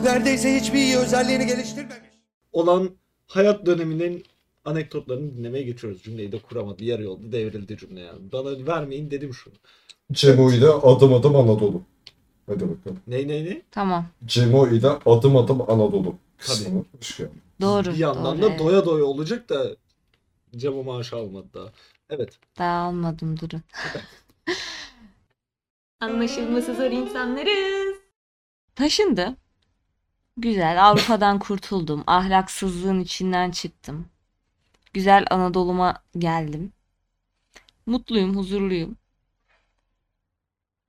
Neredeyse 0.03 0.55
hiçbir 0.55 0.79
iyi 0.79 0.97
özelliğini 0.97 1.45
geliştirmemiş. 1.45 2.09
olan 2.53 2.89
hayat 3.27 3.65
döneminin 3.65 4.23
anekdotlarını 4.65 5.37
dinlemeye 5.37 5.63
geçiyoruz. 5.63 6.03
Cümleyi 6.03 6.31
de 6.31 6.39
kuramadı. 6.39 6.83
Yarı 6.83 7.03
yolda 7.03 7.31
devrildi 7.31 7.77
cümle 7.77 7.99
yani. 7.99 8.19
Bana 8.31 8.67
vermeyin 8.67 9.11
dedim 9.11 9.33
şunu. 9.33 9.53
Cemo 10.11 10.51
ile 10.51 10.67
adım 10.67 11.13
adım 11.13 11.35
Anadolu. 11.35 11.81
Hadi 12.47 12.61
bakalım. 12.61 12.99
Ney 13.07 13.27
ney 13.27 13.45
ney? 13.45 13.61
Tamam. 13.71 14.05
Cemo 14.25 14.67
ile 14.67 14.89
adım 15.05 15.37
adım 15.37 15.61
Anadolu 15.61 16.15
geldin. 16.47 16.87
Doğru. 17.61 17.93
Bir 17.93 17.97
yandan 17.97 18.37
doğru, 18.37 18.41
da 18.41 18.49
evet. 18.49 18.59
doya 18.59 18.85
doya 18.85 19.05
olacak 19.05 19.49
da 19.49 19.75
Cemo 20.55 20.83
maaşı 20.83 21.15
almadı 21.15 21.47
daha. 21.53 21.71
Evet. 22.09 22.39
Daha 22.57 22.77
almadım 22.87 23.39
durun. 23.39 23.63
Anlaşılması 25.99 26.75
zor 26.75 26.91
insanlarız. 26.91 27.97
Taşındı. 28.75 29.35
Güzel 30.37 30.87
Avrupa'dan 30.89 31.39
kurtuldum. 31.39 32.03
Ahlaksızlığın 32.07 32.99
içinden 32.99 33.51
çıktım. 33.51 34.09
Güzel 34.93 35.25
Anadolu'ma 35.31 36.03
geldim. 36.17 36.73
Mutluyum, 37.85 38.35
huzurluyum. 38.35 38.97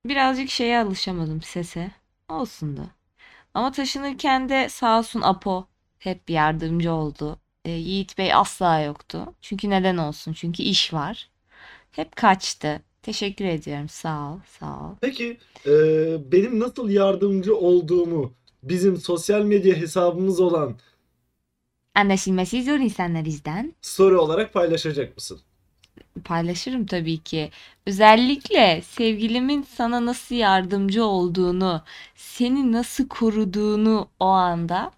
Birazcık 0.05 0.49
şeye 0.49 0.79
alışamadım 0.79 1.41
sese. 1.41 1.91
Olsun 2.29 2.77
da. 2.77 2.89
Ama 3.53 3.71
taşınırken 3.71 4.49
de 4.49 4.69
sağ 4.69 4.99
olsun 4.99 5.21
Apo 5.21 5.67
hep 5.99 6.29
yardımcı 6.29 6.93
oldu. 6.93 7.40
E, 7.65 7.71
Yiğit 7.71 8.17
Bey 8.17 8.33
asla 8.33 8.79
yoktu. 8.79 9.33
Çünkü 9.41 9.69
neden 9.69 9.97
olsun? 9.97 10.33
Çünkü 10.33 10.63
iş 10.63 10.93
var. 10.93 11.29
Hep 11.91 12.15
kaçtı. 12.15 12.81
Teşekkür 13.01 13.45
ediyorum. 13.45 13.89
Sağ 13.89 14.31
ol, 14.33 14.39
sağ 14.59 14.79
ol. 14.79 14.95
Peki 15.01 15.37
e, 15.65 15.71
benim 16.31 16.59
nasıl 16.59 16.89
yardımcı 16.89 17.55
olduğumu 17.57 18.33
bizim 18.63 18.97
sosyal 18.97 19.41
medya 19.41 19.75
hesabımız 19.75 20.39
olan 20.39 20.77
Anlaşılması 21.95 22.63
zor 22.63 22.79
insanlarızdan 22.79 23.73
story 23.81 24.17
olarak 24.17 24.53
paylaşacak 24.53 25.15
mısın? 25.15 25.41
paylaşırım 26.25 26.85
tabii 26.85 27.17
ki. 27.17 27.51
Özellikle 27.87 28.81
sevgilimin 28.81 29.61
sana 29.63 30.05
nasıl 30.05 30.35
yardımcı 30.35 31.05
olduğunu, 31.05 31.81
seni 32.15 32.71
nasıl 32.71 33.07
koruduğunu 33.07 34.07
o 34.19 34.25
anda 34.25 34.91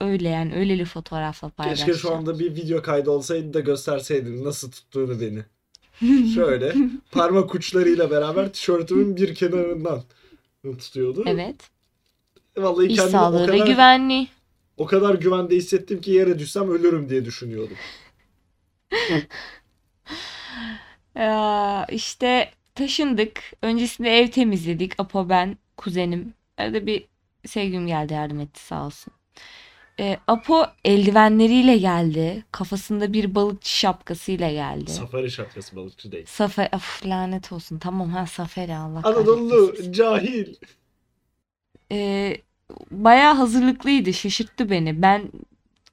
öyle 0.00 0.28
yani 0.28 0.54
öyleli 0.54 0.84
fotoğrafla 0.84 1.48
Keşke 1.48 1.74
şu 1.74 1.86
paylaşacağım. 1.86 2.16
anda 2.18 2.38
bir 2.38 2.54
video 2.54 2.82
kaydı 2.82 3.10
olsaydı 3.10 3.54
da 3.54 3.60
gösterseydin 3.60 4.44
nasıl 4.44 4.70
tuttuğunu 4.70 5.20
beni. 5.20 5.44
Şöyle 6.34 6.74
parmak 7.12 7.54
uçlarıyla 7.54 8.10
beraber 8.10 8.52
tişörtümün 8.52 9.16
bir 9.16 9.34
kenarından 9.34 10.02
tutuyordu. 10.78 11.24
Evet. 11.26 11.70
Vallahi 12.56 12.86
İş 12.86 12.96
kendimi 12.96 13.16
o 13.16 13.20
sağlığı 13.20 13.48
ve 13.48 13.58
kadar, 13.58 13.66
güvenliği. 13.66 14.28
o 14.76 14.86
kadar 14.86 15.14
güvende 15.14 15.56
hissettim 15.56 16.00
ki 16.00 16.10
yere 16.10 16.38
düşsem 16.38 16.70
ölürüm 16.70 17.08
diye 17.08 17.24
düşünüyordum. 17.24 17.76
Ee, 21.16 21.84
işte 21.90 22.50
taşındık. 22.74 23.40
Öncesinde 23.62 24.18
ev 24.18 24.30
temizledik. 24.30 25.00
Apo 25.00 25.28
ben, 25.28 25.58
kuzenim. 25.76 26.34
Arada 26.58 26.86
bir 26.86 27.08
sevgilim 27.46 27.86
geldi 27.86 28.12
yardım 28.14 28.40
etti 28.40 28.64
sağ 28.64 28.86
olsun. 28.86 29.12
Ee, 30.00 30.18
Apo 30.26 30.66
eldivenleriyle 30.84 31.76
geldi. 31.78 32.44
Kafasında 32.52 33.12
bir 33.12 33.34
balıkçı 33.34 33.78
şapkasıyla 33.78 34.50
geldi. 34.52 34.90
Safari 34.90 35.30
şapkası 35.30 35.76
balıkçı 35.76 36.12
değil. 36.12 36.26
Safer, 36.28 36.68
of 36.74 37.06
lanet 37.06 37.52
olsun. 37.52 37.78
Tamam 37.78 38.10
ha 38.10 38.26
Safari 38.26 38.74
Allah 38.74 39.02
kahretmesin. 39.02 39.30
Anadolu 39.32 39.92
cahil. 39.92 40.54
Ee, 41.92 42.36
bayağı 42.90 43.34
hazırlıklıydı. 43.34 44.12
Şaşırttı 44.12 44.70
beni. 44.70 45.02
Ben 45.02 45.22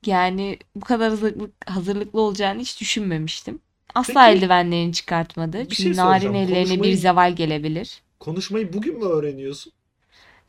yani 0.06 0.60
bu 0.76 0.86
kadar 0.86 1.10
hazırlık, 1.10 1.70
hazırlıklı 1.70 2.22
olacağını 2.22 2.60
hiç 2.62 2.82
düşünmemiştim. 2.82 3.60
Asla 3.96 4.14
Peki, 4.28 4.38
eldivenlerini 4.38 4.94
çıkartmadı. 4.94 5.58
bir 5.60 5.64
Çünkü 5.64 5.76
şey 5.76 5.96
narin 5.96 6.22
soracağım. 6.22 6.36
ellerine 6.36 6.64
bir 6.64 6.78
Konuşmayı- 6.78 6.98
zeval 6.98 7.36
gelebilir. 7.36 8.02
Konuşmayı 8.20 8.74
bugün 8.74 8.98
mü 9.00 9.06
öğreniyorsun? 9.06 9.74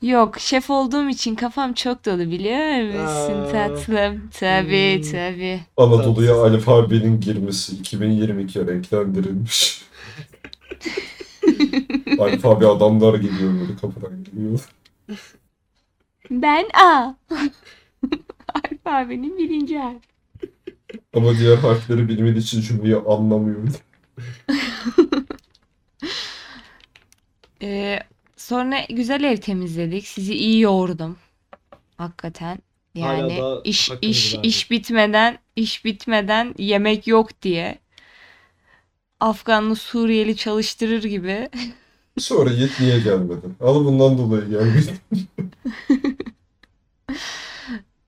Yok, 0.02 0.38
şef 0.40 0.70
olduğum 0.70 1.08
için 1.08 1.34
kafam 1.34 1.72
çok 1.72 2.04
dolu 2.04 2.20
biliyor 2.20 2.84
musun 2.86 3.42
Aa, 3.42 3.48
tatlım? 3.52 4.30
Tabii 4.40 4.96
hmm. 4.96 5.10
tabii. 5.12 5.60
Anadolu'ya 5.76 6.34
alfabenin 6.34 7.20
girmesi 7.20 7.76
2022 7.76 8.66
renklendirilmiş. 8.66 9.86
Alfabe 12.18 12.66
adamlar 12.66 13.14
geliyor 13.14 13.60
böyle 13.60 13.76
kapıdan 13.76 14.24
geliyor. 14.24 14.68
Ben 16.30 16.66
A. 16.84 17.14
Alfabenin 18.54 19.38
birinci 19.38 19.78
harfi. 19.78 20.08
Ama 21.14 21.38
diğer 21.38 21.56
harfleri 21.56 22.08
bilmediği 22.08 22.40
için 22.40 22.60
cümleyi 22.60 22.96
anlamıyor. 22.96 23.58
Ee, 27.62 28.00
sonra 28.46 28.80
güzel 28.90 29.24
ev 29.24 29.36
temizledik. 29.36 30.06
Sizi 30.06 30.34
iyi 30.34 30.60
yoğurdum. 30.60 31.16
Hakikaten. 31.96 32.58
Hala 32.98 33.06
Yani 33.06 33.40
iş 33.64 33.90
hakkınızı 33.90 34.10
iş 34.10 34.34
verdim. 34.34 34.48
iş 34.48 34.70
bitmeden 34.70 35.38
iş 35.56 35.84
bitmeden 35.84 36.54
yemek 36.58 37.06
yok 37.06 37.42
diye 37.42 37.78
Afganlı 39.20 39.76
Suriyeli 39.76 40.36
çalıştırır 40.36 41.04
gibi 41.04 41.48
Sonra 42.18 42.50
Yiğit 42.50 42.80
niye 42.80 43.00
gelmedi? 43.00 43.46
Al 43.60 43.84
bundan 43.84 44.18
dolayı 44.18 44.50
gelmedi. 44.50 44.94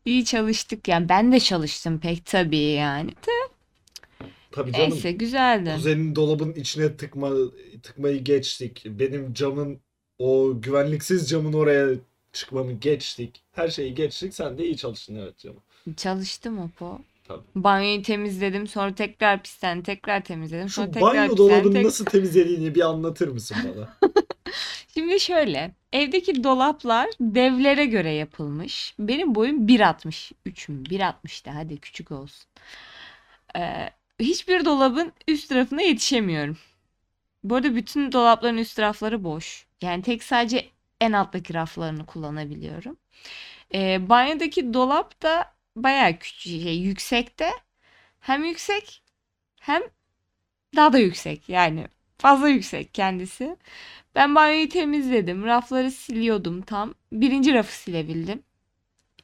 iyi 0.05 0.25
çalıştık 0.25 0.89
yani 0.89 1.09
ben 1.09 1.33
de 1.33 1.41
çalıştım 1.41 2.01
pek 2.01 2.27
tabii 2.27 2.59
yani. 2.59 3.11
De 3.11 3.49
Tabii 4.51 4.73
canım. 4.73 4.91
Neyse 4.91 5.13
güzeldi. 5.13 5.73
Kuzenin 5.75 6.17
dolabın 6.17 6.53
içine 6.53 6.97
tıkma 6.97 7.31
tıkmayı 7.83 8.25
geçtik. 8.25 8.83
Benim 8.87 9.35
camın 9.35 9.81
o 10.19 10.61
güvenliksiz 10.61 11.31
camın 11.31 11.53
oraya 11.53 11.89
çıkmamı 12.33 12.73
geçtik. 12.73 13.43
Her 13.53 13.69
şeyi 13.69 13.95
geçtik. 13.95 14.35
Sen 14.35 14.59
de 14.59 14.65
iyi 14.65 14.77
çalıştın 14.77 15.17
evet 15.17 15.39
canım. 15.39 15.63
Çalıştım 15.97 16.61
Apo. 16.61 16.99
Tabii. 17.29 17.43
Banyoyu 17.55 18.03
temizledim 18.03 18.67
sonra 18.67 18.95
tekrar 18.95 19.43
pislendi 19.43 19.83
tekrar 19.83 20.25
temizledim 20.25 20.69
sonra 20.69 20.87
Şu 20.87 20.93
tekrar 20.93 21.15
banyo 21.15 21.37
dolabını 21.37 21.73
tek- 21.73 21.85
nasıl 21.85 22.05
temizlediğini 22.05 22.75
bir 22.75 22.81
anlatır 22.81 23.29
mısın 23.29 23.57
bana? 23.65 24.13
Şimdi 24.95 25.21
şöyle 25.21 25.75
evdeki 25.93 26.45
dolaplar 26.45 27.09
devlere 27.21 27.87
göre 27.87 28.11
yapılmış. 28.11 28.95
Benim 28.99 29.35
boyum 29.35 29.67
1.63 29.67 30.73
mü? 30.73 30.83
1.60 30.83 31.45
de 31.45 31.51
hadi 31.51 31.79
küçük 31.79 32.11
olsun. 32.11 32.47
Ee, 33.57 33.91
hiçbir 34.21 34.65
dolabın 34.65 35.13
üst 35.29 35.49
tarafına 35.49 35.83
yetişemiyorum. 35.83 36.57
Bu 37.45 37.55
arada 37.57 37.75
bütün 37.77 38.13
dolapların 38.13 38.59
üst 38.59 38.79
rafları 38.79 39.25
boş. 39.25 39.68
Yani 39.83 40.03
tek 40.03 40.23
sadece 40.23 40.71
en 41.01 41.13
alttaki 41.13 41.55
raflarını 41.55 42.07
kullanabiliyorum. 42.07 42.97
Ee, 43.75 44.09
banyodaki 44.09 44.75
dolap 44.75 45.23
da 45.23 45.55
bayağı 45.77 46.19
küçük, 46.19 46.43
şey, 46.63 46.79
yüksekte. 46.81 47.51
Hem 48.21 48.45
yüksek 48.45 49.03
hem 49.61 49.83
daha 50.77 50.93
da 50.93 50.99
yüksek. 50.99 51.49
Yani 51.49 51.89
fazla 52.19 52.49
yüksek 52.49 52.95
kendisi. 52.95 53.57
Ben 54.15 54.35
banyoyu 54.35 54.69
temizledim. 54.69 55.45
Rafları 55.45 55.91
siliyordum 55.91 56.63
tam. 56.63 56.95
Birinci 57.13 57.55
rafı 57.55 57.73
silebildim. 57.73 58.43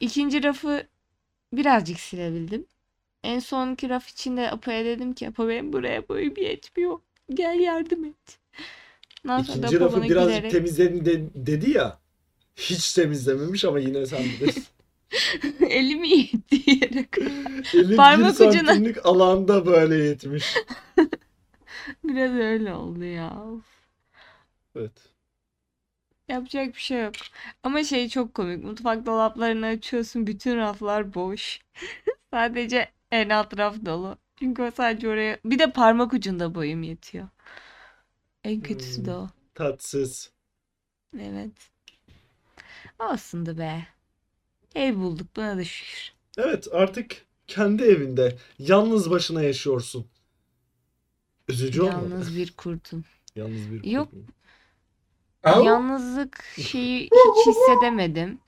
İkinci 0.00 0.42
rafı 0.44 0.88
birazcık 1.52 2.00
silebildim. 2.00 2.66
En 3.25 3.38
sonki 3.38 3.88
raf 3.88 4.08
içinde 4.11 4.50
Apo'ya 4.50 4.84
dedim 4.84 5.12
ki 5.14 5.28
Apo 5.28 5.49
benim 5.49 5.73
buraya 5.73 6.08
boyum 6.08 6.34
yetmiyor. 6.37 7.00
Gel 7.30 7.61
yardım 7.61 8.04
et. 8.04 8.38
Da 9.28 9.38
İkinci 9.38 9.80
rafı 9.80 9.96
bana 9.96 10.04
birazcık 10.04 10.36
gülerek 10.36 10.50
temizledin 10.50 11.04
de- 11.04 11.46
dedi 11.46 11.70
ya. 11.70 11.98
Hiç 12.56 12.92
temizlememiş 12.92 13.64
ama 13.64 13.78
yine 13.78 14.06
sen 14.06 14.24
bilirsin. 14.24 14.64
elimi 15.68 16.08
yetti 16.08 16.70
yere 16.70 17.06
kadar. 17.10 17.74
Elin 17.74 17.90
bir 17.90 17.96
Parmak 17.96 18.40
ucuna. 18.40 18.52
santimlik 18.52 19.06
alanda 19.06 19.66
böyle 19.66 19.94
yetmiş. 20.04 20.54
Biraz 22.04 22.32
öyle 22.32 22.74
oldu 22.74 23.04
ya. 23.04 23.42
Evet. 24.76 24.92
Yapacak 26.28 26.74
bir 26.74 26.80
şey 26.80 27.02
yok. 27.02 27.14
Ama 27.62 27.84
şey 27.84 28.08
çok 28.08 28.34
komik. 28.34 28.64
Mutfak 28.64 29.06
dolaplarını 29.06 29.66
açıyorsun. 29.66 30.26
Bütün 30.26 30.56
raflar 30.56 31.14
boş. 31.14 31.60
Sadece 32.32 32.90
en 33.10 33.28
alt 33.30 33.58
raf 33.58 33.76
dolu. 33.86 34.18
Çünkü 34.38 34.62
o 34.62 34.70
sadece 34.70 35.08
oraya... 35.08 35.38
Bir 35.44 35.58
de 35.58 35.70
parmak 35.72 36.12
ucunda 36.12 36.54
boyum 36.54 36.82
yetiyor. 36.82 37.28
En 38.44 38.60
kötüsü 38.60 39.04
de 39.04 39.10
Hmm. 39.10 39.18
o. 39.18 39.28
Tatsız. 39.54 40.30
Evet. 41.20 41.50
Olsundu 42.98 43.58
be. 43.58 43.86
Ev 44.74 44.96
bulduk 44.96 45.26
buna 45.36 45.56
da 45.56 45.64
şükür. 45.64 46.12
Evet 46.38 46.68
artık 46.72 47.26
kendi 47.46 47.82
evinde 47.82 48.36
yalnız 48.58 49.10
başına 49.10 49.42
yaşıyorsun. 49.42 50.06
Üzücü 51.48 51.82
olmadı. 51.82 52.08
Yalnız 52.10 52.36
bir 52.36 52.52
kurtum. 52.56 53.04
Yalnız 53.36 53.72
bir 53.72 53.84
Yok. 53.84 54.10
kurt 54.10 54.14
mu? 54.20 54.26
Au! 55.44 55.64
Yalnızlık 55.64 56.44
şeyi 56.60 57.02
hiç 57.04 57.46
hissedemedim. 57.46 58.38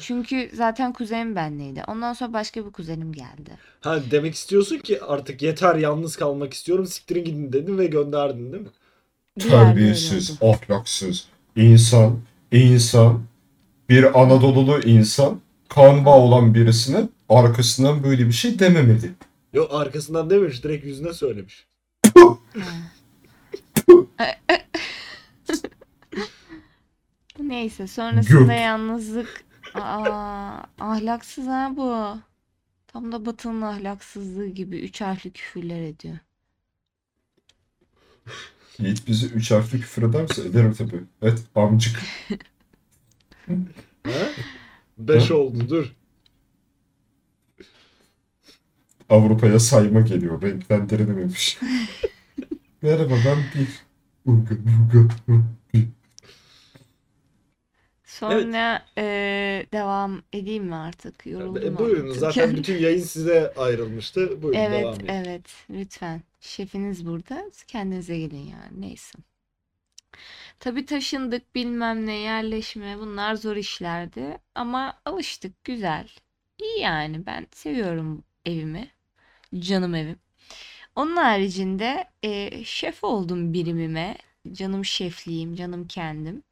Çünkü 0.00 0.50
zaten 0.54 0.92
kuzenim 0.92 1.36
benleydi. 1.36 1.82
Ondan 1.88 2.12
sonra 2.12 2.32
başka 2.32 2.66
bir 2.66 2.72
kuzenim 2.72 3.12
geldi. 3.12 3.58
Ha 3.80 4.00
demek 4.10 4.34
istiyorsun 4.34 4.78
ki 4.78 5.02
artık 5.02 5.42
yeter 5.42 5.74
yalnız 5.76 6.16
kalmak 6.16 6.54
istiyorum 6.54 6.86
siktirin 6.86 7.24
gidin 7.24 7.52
dedin 7.52 7.78
ve 7.78 7.86
gönderdin 7.86 8.52
değil 8.52 8.62
mi? 8.62 8.70
Terbiyesiz, 9.40 10.38
ahlaksız, 10.42 11.28
insan, 11.56 12.20
insan, 12.52 13.22
bir 13.88 14.20
Anadolulu 14.22 14.80
insan, 14.80 15.40
kan 15.68 16.04
bağı 16.04 16.14
olan 16.14 16.54
birisine 16.54 17.08
arkasından 17.28 18.04
böyle 18.04 18.26
bir 18.26 18.32
şey 18.32 18.58
dememeli. 18.58 19.10
Yok 19.52 19.74
arkasından 19.74 20.30
dememiş 20.30 20.64
direkt 20.64 20.84
yüzüne 20.84 21.12
söylemiş. 21.12 21.66
Neyse 27.38 27.86
sonrasında 27.86 28.52
Gök. 28.52 28.60
yalnızlık 28.60 29.44
Aa, 29.74 30.62
ahlaksız 30.80 31.46
ha 31.46 31.72
bu. 31.76 32.18
Tam 32.86 33.12
da 33.12 33.26
Batı'nın 33.26 33.62
ahlaksızlığı 33.62 34.46
gibi 34.46 34.78
üç 34.78 35.00
harfli 35.00 35.30
küfürler 35.30 35.80
ediyor. 35.80 36.18
Yiğit 38.78 39.06
bizi 39.08 39.26
üç 39.26 39.50
harfli 39.50 39.80
küfür 39.80 40.02
ederse 40.02 40.42
ederim 40.42 40.74
tabii. 40.78 41.00
Evet 41.22 41.42
amcık. 41.54 42.00
Ha? 44.04 44.28
Beş 44.98 45.30
oldu 45.30 45.68
dur. 45.68 45.92
Avrupa'ya 49.10 49.60
sayma 49.60 50.00
geliyor. 50.00 50.42
Renklendirilmemiş. 50.42 51.58
Merhaba 52.82 53.14
ben 53.26 53.38
bir. 53.54 53.68
Uga, 54.24 54.54
uga, 54.54 55.14
bir. 55.28 55.40
Sonra 58.14 58.86
eee, 58.96 59.66
devam 59.72 60.22
edeyim 60.32 60.64
mi 60.64 60.74
artık? 60.74 61.26
Yoruldum 61.26 61.62
E, 61.62 61.78
buyurun 61.78 62.12
zaten 62.12 62.48
anlatırken. 62.48 62.56
bütün 62.56 62.78
yayın 62.78 63.02
size 63.02 63.52
ayrılmıştı. 63.56 64.42
Buyurun 64.42 64.60
Evet, 64.60 64.70
devam 64.70 65.04
edin. 65.04 65.08
evet. 65.08 65.66
Lütfen. 65.70 66.22
Şefiniz 66.40 67.06
burada. 67.06 67.50
Kendinize 67.66 68.18
gelin 68.18 68.36
yani. 68.46 68.80
Neyse. 68.80 69.18
Tabii 70.60 70.86
taşındık 70.86 71.54
bilmem 71.54 72.06
ne 72.06 72.12
yerleşme 72.18 72.98
bunlar 72.98 73.34
zor 73.34 73.56
işlerdi. 73.56 74.38
Ama 74.54 75.00
alıştık 75.04 75.64
güzel. 75.64 76.08
İyi 76.58 76.80
yani 76.80 77.26
ben 77.26 77.46
seviyorum 77.52 78.24
evimi. 78.46 78.90
Canım 79.60 79.94
evim. 79.94 80.18
Onun 80.96 81.16
haricinde 81.16 82.04
e, 82.24 82.64
şef 82.64 83.04
oldum 83.04 83.52
birimime. 83.54 84.18
Canım 84.52 84.84
şefliğim, 84.84 85.54
canım 85.56 85.88
kendim. 85.88 86.42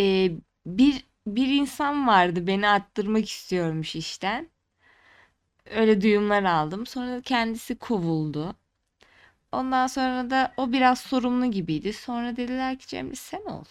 E, 0.00 0.32
bir 0.66 1.04
bir 1.26 1.48
insan 1.48 2.06
vardı 2.06 2.46
beni 2.46 2.68
attırmak 2.68 3.28
istiyormuş 3.28 3.96
işten. 3.96 4.50
Öyle 5.70 6.00
duyumlar 6.02 6.42
aldım. 6.44 6.86
Sonra 6.86 7.20
kendisi 7.22 7.78
kovuldu. 7.78 8.56
Ondan 9.52 9.86
sonra 9.86 10.30
da 10.30 10.54
o 10.56 10.72
biraz 10.72 11.00
sorumlu 11.00 11.50
gibiydi. 11.50 11.92
Sonra 11.92 12.36
dediler 12.36 12.78
ki 12.78 12.86
Cemre 12.86 13.14
sen 13.14 13.44
ol. 13.44 13.64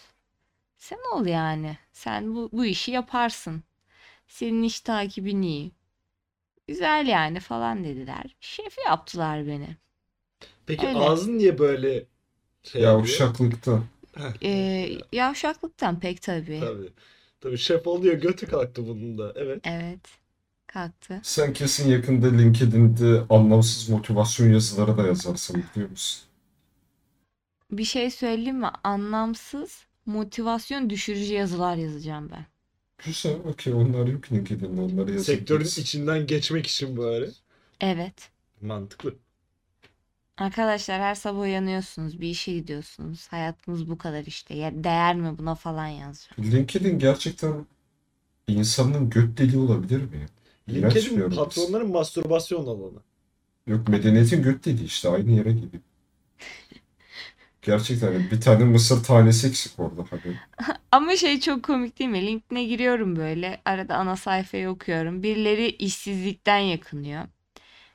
Sen 0.78 0.98
ol 1.14 1.26
yani. 1.26 1.78
Sen 1.92 2.34
bu, 2.34 2.48
bu 2.52 2.64
işi 2.64 2.90
yaparsın. 2.90 3.62
Senin 4.28 4.62
iş 4.62 4.80
takibin 4.80 5.42
iyi. 5.42 5.72
Güzel 6.68 7.06
yani 7.08 7.40
falan 7.40 7.84
dediler. 7.84 8.36
Şef 8.40 8.78
yaptılar 8.86 9.46
beni. 9.46 9.76
Peki 10.66 10.88
Öyle. 10.88 10.98
ağzın 10.98 11.38
niye 11.38 11.58
böyle 11.58 12.04
şey 12.62 12.82
yapıyor? 12.82 13.06
Yavşaklıkta. 14.16 14.48
Ee, 14.48 14.98
yavşaklıktan 15.12 16.00
pek 16.00 16.22
tabii. 16.22 16.60
Tabii. 16.60 16.92
Tabii 17.40 17.58
şef 17.58 17.86
oluyor 17.86 18.14
götü 18.14 18.46
kalktı 18.46 18.88
bunun 18.88 19.18
da. 19.18 19.32
Evet. 19.36 19.60
Evet. 19.64 20.00
Kalktı. 20.66 21.20
Sen 21.22 21.52
kesin 21.52 21.90
yakında 21.90 22.26
LinkedIn'de 22.36 23.22
anlamsız 23.30 23.88
motivasyon 23.88 24.52
yazıları 24.52 24.96
da 24.96 25.06
yazarsın 25.06 25.64
biliyor 25.74 25.90
musun? 25.90 26.22
Bir 27.70 27.84
şey 27.84 28.10
söyleyeyim 28.10 28.58
mi? 28.58 28.68
Anlamsız, 28.84 29.86
motivasyon 30.06 30.90
düşürücü 30.90 31.34
yazılar 31.34 31.76
yazacağım 31.76 32.30
ben. 32.32 32.46
Güzel, 32.98 33.36
okey 33.44 33.72
onlar 33.72 34.06
yok 34.06 34.32
LinkedIn'de 34.32 34.80
onları 34.80 35.18
Sektörün 35.20 35.60
yazabiliriz. 35.60 35.78
içinden 35.78 36.26
geçmek 36.26 36.66
için 36.66 36.96
böyle. 36.96 37.30
Evet. 37.80 38.30
Mantıklı. 38.60 39.14
Arkadaşlar 40.40 41.00
her 41.00 41.14
sabah 41.14 41.40
uyanıyorsunuz, 41.40 42.20
bir 42.20 42.28
işe 42.28 42.52
gidiyorsunuz. 42.52 43.28
Hayatınız 43.30 43.90
bu 43.90 43.98
kadar 43.98 44.24
işte. 44.24 44.54
Ya 44.54 44.84
değer 44.84 45.16
mi 45.16 45.38
buna 45.38 45.54
falan 45.54 45.86
yazacağım. 45.86 46.52
LinkedIn 46.52 46.98
gerçekten 46.98 47.66
insanın 48.48 49.10
göt 49.10 49.38
deliği 49.38 49.58
olabilir 49.58 50.02
mi? 50.02 50.26
İğrenç 50.68 50.94
bir 50.94 51.00
LinkedIn 51.00 51.20
örnek. 51.20 51.38
patronların 51.38 51.90
mastürbasyon 51.90 52.66
alanı. 52.66 53.00
Yok 53.66 53.88
medeniyetin 53.88 54.42
göt 54.42 54.64
deliği 54.64 54.86
işte 54.86 55.08
aynı 55.08 55.30
yere 55.30 55.52
gibi. 55.52 55.80
Gerçekten 57.62 58.12
hani 58.12 58.30
bir 58.30 58.40
tane 58.40 58.64
mısır 58.64 59.04
tanesi 59.04 59.48
eksik 59.48 59.78
orada 59.78 60.04
hani. 60.10 60.40
Ama 60.92 61.16
şey 61.16 61.40
çok 61.40 61.62
komik 61.62 61.98
değil 61.98 62.10
mi? 62.10 62.26
LinkedIn'e 62.26 62.64
giriyorum 62.64 63.16
böyle. 63.16 63.60
Arada 63.64 63.94
ana 63.96 64.16
sayfayı 64.16 64.68
okuyorum. 64.70 65.22
Birileri 65.22 65.68
işsizlikten 65.68 66.58
yakınıyor. 66.58 67.24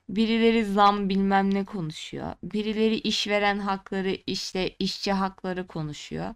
Birileri 0.09 0.65
zam 0.65 1.09
bilmem 1.09 1.53
ne 1.53 1.65
konuşuyor. 1.65 2.33
Birileri 2.43 2.95
işveren 2.95 3.59
hakları, 3.59 4.17
işte 4.27 4.69
işçi 4.79 5.11
hakları 5.13 5.67
konuşuyor. 5.67 6.35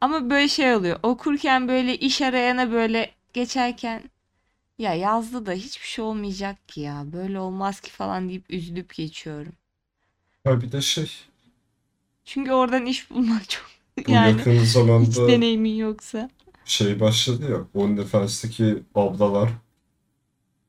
Ama 0.00 0.30
böyle 0.30 0.48
şey 0.48 0.74
oluyor. 0.74 1.00
Okurken 1.02 1.68
böyle 1.68 1.96
iş 1.98 2.22
arayana 2.22 2.72
böyle 2.72 3.10
geçerken 3.32 4.02
ya 4.78 4.94
yazdı 4.94 5.46
da 5.46 5.52
hiçbir 5.52 5.86
şey 5.88 6.04
olmayacak 6.06 6.68
ki 6.68 6.80
ya. 6.80 7.04
Böyle 7.12 7.40
olmaz 7.40 7.80
ki 7.80 7.90
falan 7.92 8.28
deyip 8.28 8.46
üzülüp 8.50 8.94
geçiyorum. 8.94 9.52
Ha 10.44 10.60
bir 10.60 10.72
de 10.72 10.80
şey 10.80 11.10
Çünkü 12.24 12.52
oradan 12.52 12.86
iş 12.86 13.10
bulmak 13.10 13.48
çok 13.48 13.66
bu 14.06 14.12
yani 14.12 14.16
yakın 14.16 14.62
hiç 14.98 15.16
zamanda 15.16 15.20
deneyimin 15.26 15.74
yoksa. 15.74 16.30
şey 16.64 17.00
başladı 17.00 17.50
ya 17.50 17.66
OnlyFans'taki 17.74 18.82
ablalar 18.94 19.50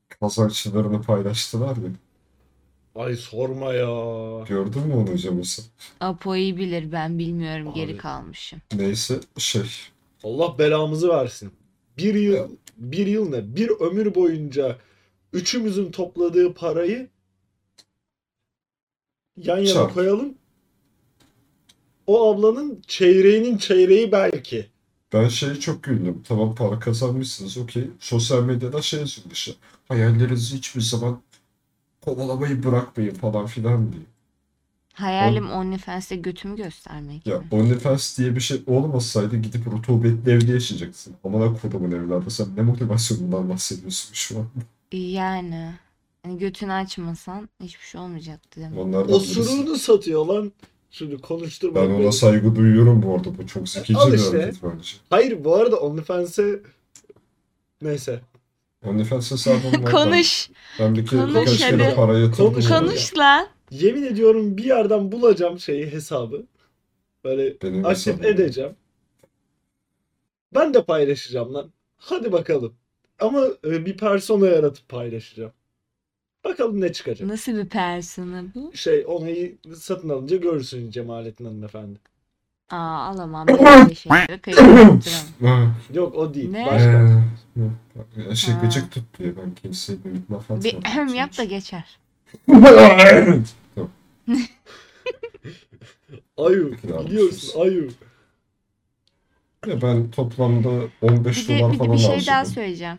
kazançlarını 0.08 1.02
paylaştılar 1.02 1.76
ya. 1.76 1.90
Ay 2.96 3.16
sorma 3.16 3.72
ya. 3.72 3.86
Gördün 4.48 4.82
mü 4.86 4.94
onu 4.94 5.10
hocam 5.12 5.44
sen? 5.44 5.64
Apo 6.00 6.36
iyi 6.36 6.56
bilir 6.56 6.92
ben 6.92 7.18
bilmiyorum 7.18 7.72
geri 7.74 7.92
Abi. 7.92 7.98
kalmışım. 7.98 8.62
Neyse 8.74 9.20
şey 9.38 9.62
Allah 10.24 10.58
belamızı 10.58 11.08
versin. 11.08 11.52
Bir 11.98 12.14
yıl, 12.14 12.50
bir 12.76 13.06
yıl 13.06 13.28
ne? 13.30 13.56
Bir 13.56 13.70
ömür 13.70 14.14
boyunca 14.14 14.78
üçümüzün 15.32 15.90
topladığı 15.90 16.54
parayı 16.54 17.08
yan 19.36 19.58
yana 19.58 19.66
Çarp. 19.74 19.94
koyalım. 19.94 20.34
O 22.06 22.32
ablanın 22.34 22.82
çeyreğinin 22.86 23.58
çeyreği 23.58 24.12
belki. 24.12 24.66
ben 25.12 25.28
şeyi 25.28 25.60
çok 25.60 25.82
güldüm. 25.82 26.22
Tamam 26.28 26.54
para 26.54 26.78
kazanmışsınız 26.78 27.58
okey. 27.58 27.84
Sosyal 28.00 28.42
medyada 28.42 28.82
şey 28.82 29.04
işte. 29.32 29.52
Hayallerinizi 29.88 30.56
hiçbir 30.56 30.80
zaman 30.80 31.22
kovalamayı 32.06 32.64
bırakmayın 32.64 33.14
falan 33.14 33.46
filan 33.46 33.92
diye. 33.92 34.02
Hayalim 34.94 35.50
OnlyFans'te 35.50 36.16
götümü 36.16 36.56
göstermek 36.56 37.26
Ya 37.26 37.38
mi? 37.38 37.44
OnlyFans 37.50 38.18
diye 38.18 38.34
bir 38.36 38.40
şey 38.40 38.62
olmasaydı 38.66 39.36
gidip 39.36 39.66
rutubetli 39.66 40.30
evde 40.32 40.52
yaşayacaksın. 40.52 41.14
Amına 41.24 41.60
kodumun 41.60 41.90
evladı 41.92 42.30
sen 42.30 42.46
ne 42.56 42.62
motivasyonundan 42.62 43.48
bahsediyorsun 43.50 44.14
şu 44.14 44.38
an? 44.38 44.46
Yani. 44.92 45.70
Hani 46.22 46.38
götünü 46.38 46.72
açmasan 46.72 47.48
hiçbir 47.62 47.84
şey 47.84 48.00
olmayacaktı 48.00 48.60
değil 48.60 48.72
mi? 48.72 48.80
Onlardan 48.80 49.08
birisi. 49.08 49.40
Osuruğunu 49.40 49.76
satıyor 49.76 50.26
lan. 50.26 50.52
Şimdi 50.90 51.18
konuşturma. 51.18 51.74
Ben 51.82 51.90
ona 51.90 52.12
saygı 52.12 52.56
duyuyorum 52.56 53.02
bu 53.02 53.14
arada. 53.14 53.38
Bu 53.38 53.46
çok 53.46 53.68
zekice 53.68 53.98
Al 53.98 54.12
bir 54.12 54.18
işte. 54.18 54.36
hareket 54.38 54.62
bence. 54.62 54.90
Hayır 55.10 55.44
bu 55.44 55.54
arada 55.54 55.76
OnlyFans'e 55.76 56.60
neyse. 57.82 58.20
OnlyFans 58.86 59.30
hesabım 59.30 59.84
var. 59.84 59.92
Konuş. 59.92 60.50
Ben, 60.78 60.86
ben 60.86 60.94
bir 60.94 61.06
kere, 61.06 61.20
Konuş 61.20 61.34
birkaç 61.34 61.58
kere 61.58 61.84
hadi. 61.84 61.94
para 61.94 62.18
yatırdım. 62.18 62.52
Konuş. 62.52 62.68
Konuş 62.68 63.18
lan. 63.18 63.46
Yemin 63.70 64.02
ediyorum 64.02 64.56
bir 64.56 64.64
yerden 64.64 65.12
bulacağım 65.12 65.58
şeyi 65.60 65.86
hesabı. 65.92 66.46
Böyle 67.24 67.60
Benim 67.62 67.84
hesabım. 67.84 68.24
edeceğim. 68.24 68.76
Ben 70.54 70.74
de 70.74 70.84
paylaşacağım 70.84 71.54
lan. 71.54 71.70
Hadi 71.96 72.32
bakalım. 72.32 72.74
Ama 73.20 73.46
e, 73.64 73.86
bir 73.86 73.96
persona 73.96 74.46
yaratıp 74.46 74.88
paylaşacağım. 74.88 75.52
Bakalım 76.44 76.80
ne 76.80 76.92
çıkacak. 76.92 77.28
Nasıl 77.28 77.52
bir 77.56 77.68
persona 77.68 78.44
bu? 78.54 78.72
Şey 78.76 79.04
onayı 79.08 79.56
satın 79.76 80.08
alınca 80.08 80.36
görürsün 80.36 80.90
Cemalettin 80.90 81.44
hanımefendi. 81.44 81.98
Aa 82.70 82.76
alamam. 82.76 83.46
Ha. 83.48 83.86
Yok 85.94 86.14
o 86.14 86.34
değil. 86.34 86.50
Ne? 86.50 86.66
Başka. 86.66 87.22
Yok. 87.56 87.70
Ya 88.28 88.34
Şey 88.34 88.54
Ha. 88.54 88.60
gıcık 88.60 88.92
tutmuyor. 88.92 89.36
Ben 89.36 89.54
kimseye 89.54 89.98
bir 90.04 90.34
laf 90.34 90.50
atmadım. 90.50 90.64
Bir 90.64 90.76
ahem 90.84 91.14
yap 91.14 91.38
da 91.38 91.44
geçer. 91.44 91.98
Tamam. 92.46 93.90
Ayu. 96.36 96.70
Peki, 96.82 96.94
ne 96.94 97.06
Biliyorsun 97.06 97.60
Ayu. 97.60 97.90
Ya 99.66 99.82
ben 99.82 100.10
toplamda 100.10 100.88
15 101.02 101.48
Bir 101.48 101.54
de, 101.54 101.58
dolar 101.60 101.72
bir, 101.72 101.74
de 101.74 101.78
falan 101.78 101.92
bir 101.92 101.98
şey 101.98 102.08
daha 102.08 102.16
harcadım. 102.16 102.46
söyleyeceğim. 102.46 102.98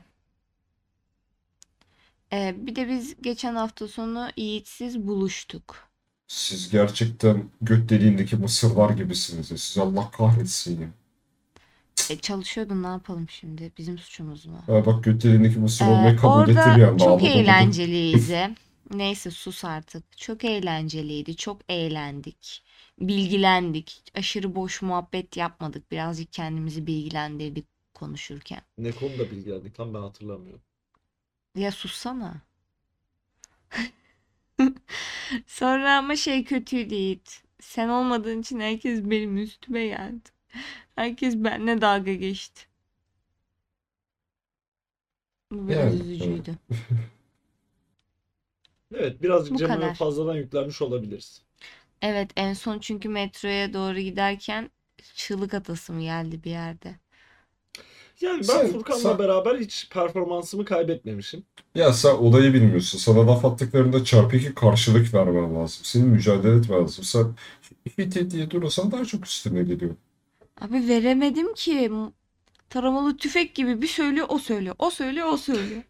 Ee, 2.34 2.56
bir 2.58 2.76
de 2.76 2.90
biz 2.90 3.16
geçen 3.22 3.56
hafta 3.56 3.88
sonu 3.88 4.30
Yiğitsiz 4.38 5.00
buluştuk. 5.08 5.88
Siz 6.28 6.70
gerçekten 6.72 7.50
göt 7.62 7.90
deliğindeki 7.90 8.36
mısırlar 8.36 8.90
gibisiniz. 8.90 9.52
ya. 9.52 9.58
Siz 9.58 9.78
Allah 9.78 10.12
kahretsin 10.12 10.82
ya. 10.82 10.88
E, 12.10 12.18
çalışıyordun 12.20 12.84
ne 12.84 12.88
yapalım 12.88 13.30
şimdi? 13.30 13.72
Bizim 13.78 13.98
suçumuz 13.98 14.46
mu? 14.46 14.64
Ha 14.66 14.86
bak 14.86 15.04
göt 15.04 15.24
deliğindeki 15.24 15.60
mısır 15.60 15.86
Ee, 15.86 15.90
olmayı 15.90 16.18
kabul 16.18 16.48
etti 16.48 16.76
bir 16.76 16.82
orada 16.82 16.84
anda. 16.84 17.04
çok 17.04 17.24
Ağladı, 17.24 17.26
eğlenceliydi. 17.26 18.50
Neyse 18.94 19.32
sus 19.32 19.66
artık. 19.66 20.18
Çok 20.18 20.44
eğlenceliydi. 20.44 21.36
Çok 21.36 21.62
eğlendik. 21.70 22.64
Bilgilendik. 23.00 24.04
Aşırı 24.16 24.56
boş 24.56 24.82
muhabbet 24.82 25.38
yapmadık. 25.38 25.92
Birazcık 25.92 26.34
kendimizi 26.34 26.88
bilgilendirdik 26.88 27.66
konuşurken. 27.94 28.62
Ne 28.78 28.92
konuda 28.92 29.32
bilgilendik 29.32 29.80
lan 29.80 29.94
ben 29.94 30.00
hatırlamıyorum. 30.02 30.62
Ya 31.56 31.72
sussana. 31.72 32.42
Sonra 35.48 35.98
ama 35.98 36.16
şey 36.16 36.44
kötüydü 36.46 36.96
Yiğit. 36.96 37.44
Sen 37.62 37.90
olmadığın 37.90 38.42
için 38.42 38.60
herkes 38.60 39.04
benim 39.04 39.38
üstüme 39.38 39.86
geldi. 39.88 40.30
Herkes 40.96 41.36
benimle 41.36 41.82
dalga 41.82 42.14
geçti. 42.14 42.62
Bu 45.52 45.68
biraz 45.68 45.80
Yani, 45.80 46.02
üzücüydü. 46.02 46.58
Evet 48.96 49.22
birazcık 49.22 49.54
Bu 49.54 49.58
Cem'e 49.58 49.76
kadar. 49.76 49.96
fazladan 49.96 50.36
yüklenmiş 50.36 50.82
olabiliriz. 50.82 51.42
Evet 52.02 52.32
en 52.36 52.54
son 52.54 52.80
çünkü 52.80 53.10
metroya 53.10 53.74
doğru 53.74 54.00
giderken 54.00 54.72
çığlık 55.16 55.54
atasım 55.54 56.00
geldi 56.02 56.44
bir 56.44 56.52
yerde. 56.52 56.96
Yani 58.22 58.40
ben 58.40 58.44
Sen- 58.44 58.68
Furkan'la 58.68 59.00
sen- 59.02 59.20
beraber 59.20 59.60
hiç 59.60 59.90
performansımı 59.90 60.66
kaybetmemişim. 60.66 61.46
Ya 61.76 61.94
sen 61.94 62.16
olayı 62.16 62.54
bilmiyorsun. 62.54 62.98
Sana 63.00 63.28
laf 63.28 63.46
attıklarında 63.46 64.04
çarpı 64.04 64.36
iki 64.38 64.54
karşılık 64.56 65.14
vermen 65.14 65.56
lazım. 65.56 65.82
Senin 65.86 66.08
mücadele 66.08 66.56
etmen 66.58 66.82
lazım. 66.82 67.04
Sen 67.04 67.36
hit 68.00 68.32
diye 68.32 68.52
durursan 68.52 68.92
daha 68.92 69.06
çok 69.06 69.26
üstüne 69.26 69.64
geliyor. 69.64 69.96
Abi 70.62 70.88
veremedim 70.88 71.54
ki. 71.54 71.92
Taramalı 72.70 73.18
tüfek 73.18 73.56
gibi 73.56 73.82
bir 73.82 73.88
söylüyor 73.88 74.26
o 74.30 74.40
söylüyor. 74.40 74.76
O 74.80 74.90
söylüyor 74.90 75.28
o 75.28 75.38
söylüyor. 75.38 75.84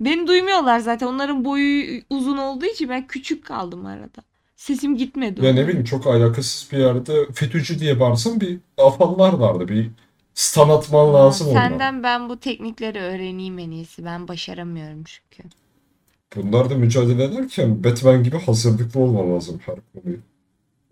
Beni 0.00 0.26
duymuyorlar 0.26 0.78
zaten. 0.78 1.06
Onların 1.06 1.44
boyu 1.44 2.02
uzun 2.10 2.36
olduğu 2.36 2.66
için 2.66 2.88
ben 2.88 3.06
küçük 3.06 3.44
kaldım 3.44 3.86
arada. 3.86 4.22
Sesim 4.56 4.96
gitmedi. 4.96 5.40
Ya 5.44 5.46
ne 5.46 5.52
onlara. 5.52 5.68
bileyim 5.68 5.84
çok 5.84 6.06
alakasız 6.06 6.72
bir 6.72 6.78
yerde 6.78 7.32
FETÖ'cü 7.34 7.78
diye 7.78 8.00
bağırsan 8.00 8.40
bir 8.40 8.58
afallarlardı. 8.78 9.68
Bir 9.68 9.90
stun 10.34 10.68
atman 10.68 11.06
Aa, 11.08 11.14
lazım. 11.14 11.52
Senden 11.52 12.02
ben 12.02 12.28
bu 12.28 12.40
teknikleri 12.40 12.98
öğreneyim 13.00 13.58
en 13.58 13.70
iyisi. 13.70 14.04
Ben 14.04 14.28
başaramıyorum 14.28 15.04
çünkü. 15.04 15.48
Bunlar 16.36 16.70
da 16.70 16.74
mücadele 16.74 17.24
ederken 17.24 17.84
Batman 17.84 18.24
gibi 18.24 18.38
hazırlıklı 18.38 19.00
olman 19.00 19.34
lazım 19.34 19.60
her 19.66 19.76
konuyu. 19.92 20.20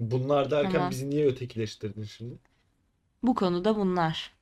Bunlar 0.00 0.50
derken 0.50 0.72
Tamam. 0.72 0.90
bizi 0.90 1.10
niye 1.10 1.26
ötekileştirdin 1.26 2.04
şimdi? 2.04 2.34
Bu 3.22 3.34
konuda 3.34 3.76
bunlar. 3.76 4.32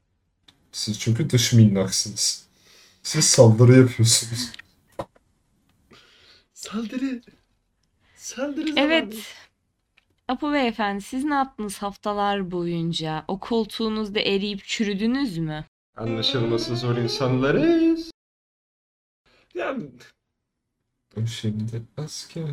Siz 0.72 1.00
çünkü 1.00 1.30
dış 1.30 1.52
minnaksınız. 1.52 2.46
Siz 3.02 3.24
saldırı 3.24 3.78
yapıyorsunuz. 3.78 4.52
Saldırı. 6.54 7.22
Saldırı 8.16 8.68
zamanı. 8.68 8.80
Evet. 8.80 9.34
Apo 10.28 10.52
Beyefendi 10.52 11.02
siz 11.02 11.24
ne 11.24 11.34
yaptınız 11.34 11.78
haftalar 11.78 12.50
boyunca? 12.50 13.24
O 13.28 13.40
koltuğunuzda 13.40 14.20
eriyip 14.20 14.64
çürüdünüz 14.64 15.38
mü? 15.38 15.64
Anlaşılması 15.96 16.76
zor 16.76 16.96
insanlarız. 16.96 18.10
Yani 19.54 19.90
Şimdi 21.26 21.82
asker 21.96 22.44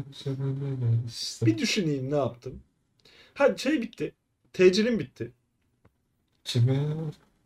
bir 1.42 1.58
düşüneyim 1.58 2.12
ne 2.12 2.16
yaptım. 2.16 2.62
Ha 3.36 3.58
şey 3.58 3.82
bitti. 3.82 4.14
Tecilim 4.54 5.00
bitti. 5.00 5.32
Cimer. 6.44 6.78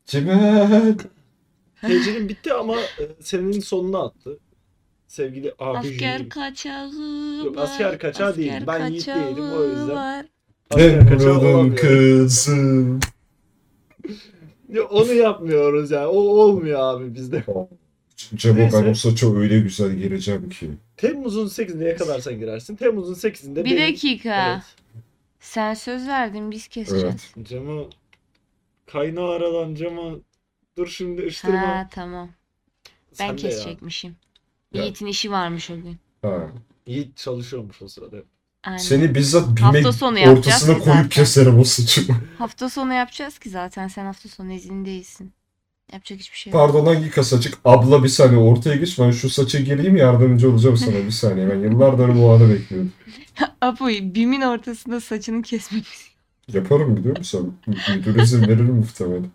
Cimer. 0.06 0.96
Tecilim 1.82 2.30
bitti 2.30 2.54
ama 2.54 2.80
e, 2.80 3.04
senenin 3.22 3.60
sonuna 3.60 4.00
attı. 4.04 4.40
Sevgili 5.08 5.54
abiciğim. 5.60 5.96
Asker 5.98 6.30
kaçağı 6.30 6.92
Yok, 7.46 7.56
var. 7.58 7.64
asker 7.64 8.00
kaçağı 8.00 8.38
değilim. 8.38 8.54
asker 8.54 8.68
Ben 8.68 8.90
Yiğit 8.90 9.08
değilim, 9.08 9.52
o 9.52 9.64
yüzden. 9.64 9.90
var. 9.96 10.26
Asker 10.70 11.10
kaçağı 11.10 11.76
kızım. 11.76 13.00
Ya 14.74 14.84
Onu 14.84 15.14
yapmıyoruz 15.14 15.92
yani. 15.92 16.06
O 16.08 16.18
olmuyor 16.18 16.80
abi 16.80 17.16
bizde. 17.16 17.44
Cemo 18.36 18.58
ben 18.74 18.90
o 18.90 18.94
saça 18.94 19.36
öyle 19.36 19.60
güzel 19.60 19.92
gireceğim 19.96 20.50
ki. 20.50 20.70
Temmuz'un 20.98 21.48
8'ine 21.48 21.96
kadar 21.96 22.20
sen 22.20 22.40
girersin. 22.40 22.76
Temmuz'un 22.76 23.14
8'inde 23.14 23.56
Bir 23.56 23.66
benim... 23.66 23.94
dakika. 23.94 24.52
Evet. 24.54 24.64
Sen 25.40 25.74
söz 25.74 26.08
verdin 26.08 26.52
biz 26.52 26.68
keseceğiz. 26.68 27.32
Evet. 27.38 27.48
Camı 27.50 27.84
kaynağı 28.86 29.30
aradan 29.30 29.76
camı 29.76 30.20
dur 30.78 30.88
şimdi 30.88 31.26
ıştırma. 31.26 31.62
Ha 31.62 31.88
tamam. 31.92 32.30
Ben 33.20 33.28
Sen 33.28 33.38
de 33.38 33.42
ya. 33.42 33.50
kesecekmişim. 33.50 34.16
Ya. 34.74 34.82
Yiğit'in 34.84 35.06
işi 35.06 35.32
varmış 35.32 35.70
o 35.72 35.76
gün. 35.76 35.98
Ha. 36.22 36.48
Yiğit 36.88 37.18
çalışıyormuş 37.18 37.82
o 37.82 37.88
sırada. 37.88 38.18
Aynen. 38.64 38.78
Seni 38.78 39.16
bizzat 39.16 39.60
Hafta 39.60 39.80
BİM'e 39.80 39.92
sonu 39.92 40.20
yapacağız 40.20 40.48
ortasına 40.48 40.74
ki 40.78 40.80
koyup 40.84 40.96
zaten. 40.98 41.10
keserim 41.10 41.60
o 41.60 41.64
saçı. 41.64 42.02
Hafta 42.38 42.70
sonu 42.70 42.94
yapacağız 42.94 43.40
ki 43.40 43.50
zaten. 43.50 43.88
Sen 43.88 44.06
hafta 44.06 44.30
sonu 44.30 44.52
izindeyisin. 44.52 45.34
Yapacak 45.94 46.20
hiçbir 46.20 46.38
şey 46.38 46.54
yok. 46.54 46.62
Pardon 46.62 46.86
hangi 46.86 47.10
kasacık? 47.10 47.58
Abla 47.66 48.04
bir 48.04 48.10
saniye 48.10 48.40
ortaya 48.40 48.76
geç 48.76 49.00
ben 49.00 49.12
şu 49.12 49.30
saça 49.30 49.60
gireyim 49.60 49.96
yardımcı 49.98 50.52
olacağım 50.52 50.78
sana 50.78 50.96
bir 50.96 51.12
saniye. 51.12 51.50
Ben 51.50 51.60
yıllardır 51.60 52.16
bu 52.22 52.32
anı 52.32 52.50
bekliyordum. 52.50 52.94
Apo 53.62 53.88
BİM'in 53.88 54.42
ortasında 54.42 55.02
saçını 55.02 55.42
kesmek 55.42 55.86
Yaparım 56.54 56.98
biliyor 56.98 57.18
musun? 57.18 57.58
Müdür 57.68 58.22
izin 58.22 58.42
verir 58.48 58.60
muhtemelen. 58.70 59.30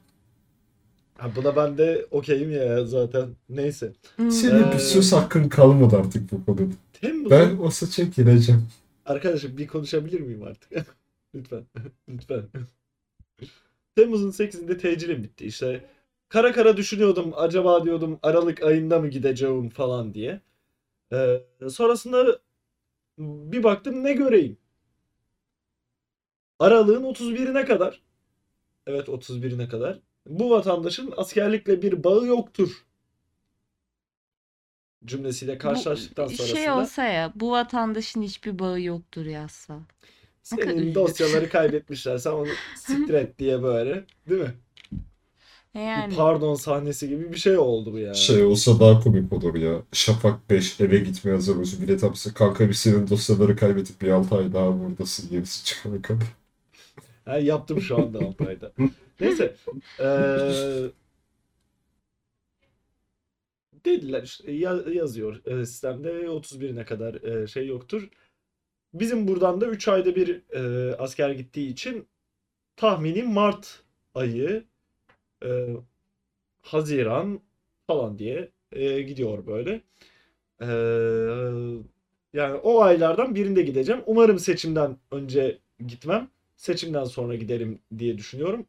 Ha, 1.19 1.31
buna 1.37 1.57
ben 1.57 1.79
de 1.79 2.07
okeyim 2.11 2.51
ya 2.53 2.85
zaten. 2.85 3.29
Neyse. 3.49 3.93
Senin 4.17 4.63
Ee, 4.63 4.73
bir 4.73 4.79
söz 4.79 5.13
hakkın 5.13 5.49
kalmadı 5.49 5.97
artık 5.97 6.33
bu 6.33 6.45
konuda. 6.45 6.75
Temmuz'un... 6.93 7.31
Ben 7.31 7.57
o 7.59 7.71
saça 7.71 8.03
gireceğim. 8.03 8.69
Arkadaşım 9.07 9.59
bir 9.59 9.67
konuşabilir 9.67 10.21
miyim 10.21 10.43
artık? 10.43 10.87
Lütfen. 11.35 11.65
Lütfen. 12.09 12.43
Temmuz'un 13.97 14.31
8'inde 14.31 14.79
tecilim 14.79 15.23
bitti. 15.23 15.45
İşte 15.47 15.85
kara 16.29 16.53
kara 16.53 16.77
düşünüyordum. 16.77 17.33
Acaba 17.37 17.85
diyordum 17.85 18.19
Aralık 18.23 18.63
ayında 18.63 18.99
mı 18.99 19.09
gideceğim 19.09 19.69
falan 19.69 20.15
diye. 20.15 20.41
Ee, 21.13 21.41
sonrasında 21.71 22.39
bir 23.19 23.63
baktım 23.63 24.05
ne 24.05 24.13
göreyim. 24.13 24.59
Aralığın 26.59 27.05
31'ine 27.05 27.65
kadar. 27.67 28.03
Evet 28.87 29.09
31'ine 29.09 29.69
kadar. 29.69 30.01
Bu 30.27 30.51
vatandaşın 30.51 31.15
askerlikle 31.17 31.83
bir 31.83 32.05
bağı 32.05 32.27
yoktur. 32.27 32.85
Cümlesiyle 35.05 35.59
karşılaştıktan 35.59 36.27
Bu 36.27 36.31
sonrasında. 36.31 36.59
şey 36.59 36.71
olsa 36.71 37.05
ya 37.05 37.33
bu 37.35 37.51
vatandaşın 37.51 38.23
hiçbir 38.23 38.59
bağı 38.59 38.81
yoktur 38.81 39.27
yazsa. 39.27 39.79
Senin 40.43 40.95
dosyaları 40.95 41.49
kaybetmişler. 41.49 42.19
Sen 42.19 42.31
onu 42.31 42.49
siktir 42.77 43.15
et 43.15 43.39
diye 43.39 43.63
böyle. 43.63 44.07
Değil 44.29 44.41
mi? 44.41 44.55
E 45.75 45.79
Bir 45.79 45.83
Yani 45.85 46.17
pardon 46.17 46.55
sahnesi 46.55 47.09
gibi 47.09 47.33
bir 47.33 47.37
şey 47.37 47.59
oldu 47.59 47.93
bu 47.93 47.99
ya. 47.99 48.15
Şey 48.15 48.43
olsa 48.45 48.81
daha 48.81 49.01
komik 49.01 49.33
olur 49.33 49.55
ya. 49.55 49.83
Şafak 49.93 50.51
5 50.51 50.81
eve 50.81 50.99
gitmeye 50.99 51.33
hazır 51.33 51.57
mısın? 51.57 51.83
Bilet 51.83 52.03
hapse 52.03 52.31
kanka 52.35 52.69
bir 52.69 52.75
senin 52.75 53.09
dosyaları 53.09 53.57
kaybedip 53.57 54.03
bir 54.03 54.09
6 54.09 54.35
ay 54.37 54.53
daha 54.53 54.81
buradasın. 54.81 55.35
Yenisi 55.35 55.65
çıkana 55.65 56.03
kadar. 56.03 56.27
Ha, 57.25 57.39
yaptım 57.39 57.81
şu 57.81 57.97
anda 57.97 58.19
Alpay'da. 58.19 58.73
Neyse. 59.21 59.57
Eee 60.01 60.91
dediler 63.85 64.23
işte 64.23 64.53
ya- 64.53 64.85
yazıyor 64.93 65.43
sistemde 65.67 66.31
31'ine 66.31 66.85
kadar 66.85 67.47
şey 67.47 67.67
yoktur. 67.67 68.09
Bizim 68.95 69.29
buradan 69.29 69.61
da 69.61 69.67
3 69.67 69.89
ayda 69.89 70.17
bir 70.17 70.43
e, 70.55 70.95
asker 70.97 71.31
gittiği 71.31 71.69
için 71.69 72.09
tahmini 72.77 73.23
Mart 73.23 73.83
ayı 74.15 74.65
e, 75.45 75.49
Haziran 76.63 77.41
falan 77.87 78.19
diye 78.19 78.51
e, 78.73 79.03
gidiyor 79.03 79.47
böyle. 79.47 79.83
E, 80.61 80.67
yani 82.33 82.55
o 82.55 82.83
aylardan 82.83 83.35
birinde 83.35 83.63
gideceğim. 83.63 84.03
Umarım 84.07 84.39
seçimden 84.39 84.97
önce 85.11 85.59
gitmem. 85.87 86.29
Seçimden 86.57 87.05
sonra 87.05 87.35
giderim 87.35 87.79
diye 87.99 88.19
düşünüyorum. 88.19 88.67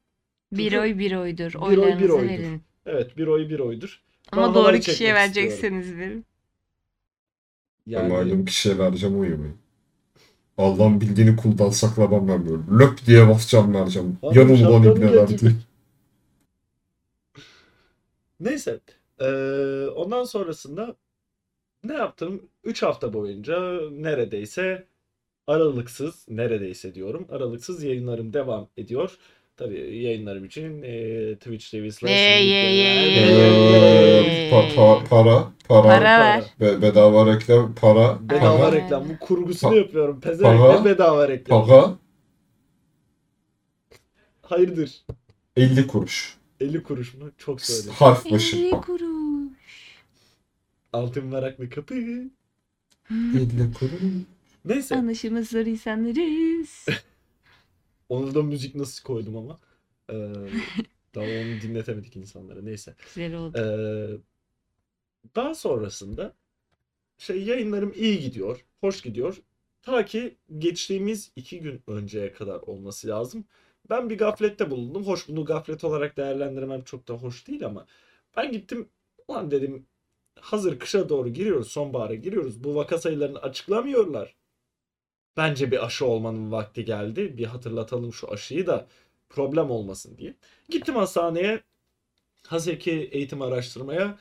bir 0.52 0.64
Çünkü 0.64 0.80
oy 0.80 1.00
bir 1.00 1.16
oydur. 1.16 1.54
bir 1.54 1.78
oy 1.78 2.00
bir 2.00 2.10
oydur. 2.10 2.30
verin. 2.30 2.62
Evet 2.86 3.18
bir 3.18 3.28
oy 3.28 3.50
bir 3.50 3.60
oydur. 3.60 4.02
Ama 4.32 4.48
Ben 4.48 4.54
doğru 4.56 4.80
kişiye 4.80 5.14
verecekseniz 5.14 5.96
verin. 5.98 6.26
Ben 7.88 7.92
Yani 7.92 8.14
malum 8.14 8.46
kişiye 8.46 8.78
vereceğim 8.78 9.20
o 9.20 9.24
yemeği. 9.24 9.54
Allah'ın 10.58 11.02
bildiğini 11.02 11.36
kuldan 11.36 11.70
saklamam 11.70 12.28
ben 12.28 12.46
böyle. 12.50 12.80
Löp 12.80 13.06
diye 13.06 13.28
basacağım 13.30 13.74
vereceğim. 13.74 14.18
Abi 14.24 14.38
Yanım 14.38 14.54
ulan 14.68 14.84
Neyse. 18.46 18.80
Eee, 19.22 19.88
ondan 19.96 20.24
sonrasında 20.24 20.96
ne 21.84 21.94
yaptım? 21.94 22.50
3 22.64 22.84
hafta 22.84 23.14
boyunca 23.14 23.80
neredeyse 23.92 24.88
aralıksız, 25.48 26.26
neredeyse 26.30 26.96
diyorum, 26.96 27.28
aralıksız 27.32 27.84
yayınlarım 27.84 28.34
devam 28.34 28.70
ediyor. 28.78 29.18
Tabii 29.58 29.98
yayınlarım 30.04 30.46
için 30.46 30.82
eee 30.82 31.36
Twitch 31.36 31.72
TV 31.72 31.90
slash 31.90 32.12
para, 35.10 35.54
para, 35.68 35.84
Para 35.84 36.20
ver. 36.20 36.44
be- 36.60 36.82
bedava 36.82 37.34
reklam, 37.34 37.76
para, 37.76 38.18
Bedava 38.30 38.58
para, 38.58 38.76
reklam. 38.76 39.10
Bu 39.10 39.20
kurgusunu 39.26 39.74
Pa- 39.74 39.78
yapıyorum. 39.78 40.20
Pezevenkle 40.22 40.60
para- 40.60 40.86
bedava 40.86 41.28
reklam. 41.28 41.68
para, 41.68 41.94
Hayırdır? 44.42 45.06
50 45.56 45.88
kuruş. 45.88 46.38
50 46.60 46.84
kuruş 46.84 47.14
mu? 47.14 47.32
Çok 47.38 47.62
söyledim. 47.62 47.92
Harf 47.92 48.32
başı. 48.32 48.58
50 48.58 48.72
kuruş. 48.72 49.56
Altın 50.94 51.32
varaklı 51.32 51.70
kapı. 51.70 51.96
50 51.96 52.30
kuruş. 53.80 54.02
Neyse. 54.66 54.96
Anlaşımız 54.96 55.50
zor 55.50 55.66
insanlarız. 55.66 56.86
Onu 58.10 58.36
da 58.36 58.44
müzik 58.44 58.76
nasıl 58.76 59.04
koydum 59.04 59.38
ama. 59.38 59.60
Eee 60.10 60.50
daha 61.16 61.26
onu 61.26 61.62
dinletemedik 61.62 62.16
insanlara. 62.16 62.62
Neyse. 62.62 62.96
Güzel 63.06 63.34
oldu. 63.34 63.58
Ee, 63.58 64.18
daha 65.36 65.56
sonrasında 65.56 66.36
şey 67.18 67.44
yayınlarım 67.44 67.94
iyi 67.96 68.20
gidiyor, 68.20 68.66
hoş 68.82 69.02
gidiyor. 69.02 69.42
Ta 69.82 70.06
ki 70.06 70.36
geçtiğimiz 70.58 71.32
iki 71.36 71.60
gün 71.60 71.82
önceye 71.88 72.34
kadar 72.34 72.60
olması 72.60 73.08
lazım. 73.08 73.46
Ben 73.90 74.10
bir 74.10 74.18
gaflette 74.18 74.72
bulundum. 74.72 75.08
Hoş 75.08 75.28
bunu 75.30 75.46
gaflet 75.46 75.84
olarak 75.84 76.18
değerlendirmem 76.18 76.84
çok 76.84 77.08
da 77.08 77.14
hoş 77.14 77.48
değil 77.48 77.66
ama 77.66 77.86
ben 78.38 78.52
gittim 78.52 78.90
ulan 79.28 79.52
dedim 79.52 79.88
hazır 80.40 80.80
kışa 80.80 81.10
doğru 81.10 81.30
giriyoruz, 81.30 81.68
sonbahara 81.68 82.16
giriyoruz. 82.16 82.64
Bu 82.64 82.76
vaka 82.76 82.98
sayılarını 82.98 83.40
açıklamıyorlar. 83.40 84.36
Bence 85.38 85.72
bir 85.72 85.86
aşı 85.86 86.06
olmanın 86.06 86.52
vakti 86.52 86.86
geldi. 86.86 87.38
Bir 87.38 87.46
hatırlatalım 87.46 88.14
şu 88.14 88.32
aşıyı 88.32 88.68
da 88.68 88.88
problem 89.30 89.72
olmasın 89.72 90.18
diye. 90.18 90.36
Gittim 90.70 90.96
hastaneye 90.96 91.64
Haseki 92.48 92.92
eğitim 92.92 93.42
araştırmaya 93.42 94.20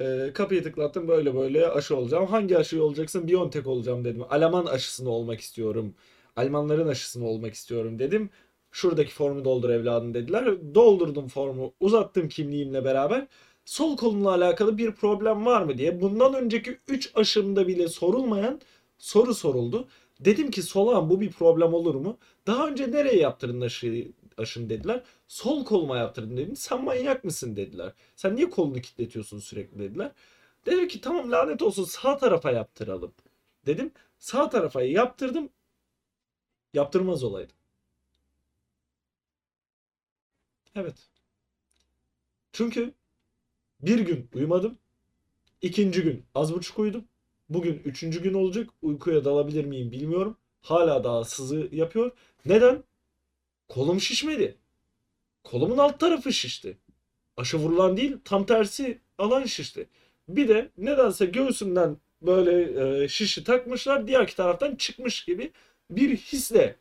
e, 0.00 0.30
kapıyı 0.34 0.62
tıklattım 0.62 1.08
böyle 1.08 1.34
böyle 1.34 1.68
aşı 1.68 1.96
olacağım. 1.96 2.26
Hangi 2.26 2.58
aşıyı 2.58 2.82
olacaksın? 2.82 3.28
Biontech 3.28 3.66
olacağım 3.66 4.04
dedim. 4.04 4.24
Alman 4.30 4.66
aşısını 4.66 5.10
olmak 5.10 5.40
istiyorum. 5.40 5.94
Almanların 6.36 6.88
aşısını 6.88 7.26
olmak 7.26 7.54
istiyorum 7.54 7.98
dedim. 7.98 8.30
Şuradaki 8.72 9.12
formu 9.12 9.44
doldur 9.44 9.70
evladım 9.70 10.14
dediler. 10.14 10.74
Doldurdum 10.74 11.28
formu. 11.28 11.74
Uzattım 11.80 12.28
kimliğimle 12.28 12.84
beraber. 12.84 13.26
Sol 13.64 13.96
kolumla 13.96 14.30
alakalı 14.30 14.78
bir 14.78 14.92
problem 14.92 15.46
var 15.46 15.62
mı 15.62 15.78
diye. 15.78 16.00
Bundan 16.00 16.34
önceki 16.34 16.78
3 16.88 17.10
aşımda 17.14 17.68
bile 17.68 17.88
sorulmayan 17.88 18.60
soru 18.98 19.34
soruldu. 19.34 19.88
Dedim 20.20 20.50
ki 20.50 20.62
solağım 20.62 21.10
bu 21.10 21.20
bir 21.20 21.30
problem 21.32 21.74
olur 21.74 21.94
mu? 21.94 22.18
Daha 22.46 22.68
önce 22.68 22.90
nereye 22.92 23.16
yaptırdın 23.16 23.60
aşıyı, 23.60 24.12
aşını 24.38 24.70
dediler. 24.70 25.02
Sol 25.28 25.64
koluma 25.64 25.96
yaptırdım 25.98 26.36
dedim. 26.36 26.56
Sen 26.56 26.84
manyak 26.84 27.24
mısın 27.24 27.56
dediler. 27.56 27.92
Sen 28.16 28.36
niye 28.36 28.50
kolunu 28.50 28.80
kilitletiyorsun 28.80 29.38
sürekli 29.38 29.78
dediler. 29.78 30.12
Dedim 30.66 30.88
ki 30.88 31.00
tamam 31.00 31.30
lanet 31.30 31.62
olsun 31.62 31.84
sağ 31.84 32.16
tarafa 32.18 32.50
yaptıralım. 32.50 33.12
Dedim 33.66 33.92
sağ 34.18 34.48
tarafa 34.48 34.82
yaptırdım. 34.82 35.50
Yaptırmaz 36.74 37.24
olaydım. 37.24 37.57
Evet. 40.78 41.08
Çünkü 42.52 42.94
bir 43.80 43.98
gün 43.98 44.30
uyumadım. 44.34 44.78
İkinci 45.62 46.02
gün 46.02 46.24
az 46.34 46.54
buçuk 46.54 46.78
uyudum. 46.78 47.04
Bugün 47.48 47.82
üçüncü 47.84 48.22
gün 48.22 48.34
olacak. 48.34 48.70
Uykuya 48.82 49.24
dalabilir 49.24 49.64
miyim 49.64 49.92
bilmiyorum. 49.92 50.36
Hala 50.62 51.04
daha 51.04 51.24
sızı 51.24 51.68
yapıyor. 51.72 52.10
Neden? 52.44 52.84
Kolum 53.68 54.00
şişmedi. 54.00 54.58
Kolumun 55.44 55.78
alt 55.78 56.00
tarafı 56.00 56.32
şişti. 56.32 56.78
Aşı 57.36 57.58
vurulan 57.58 57.96
değil 57.96 58.16
tam 58.24 58.46
tersi 58.46 59.00
alan 59.18 59.44
şişti. 59.44 59.88
Bir 60.28 60.48
de 60.48 60.70
nedense 60.76 61.26
göğsümden 61.26 61.96
böyle 62.22 63.02
e, 63.04 63.08
şişi 63.08 63.44
takmışlar 63.44 64.06
diğer 64.06 64.22
iki 64.22 64.36
taraftan 64.36 64.76
çıkmış 64.76 65.24
gibi 65.24 65.52
bir 65.90 66.16
hisle 66.16 66.76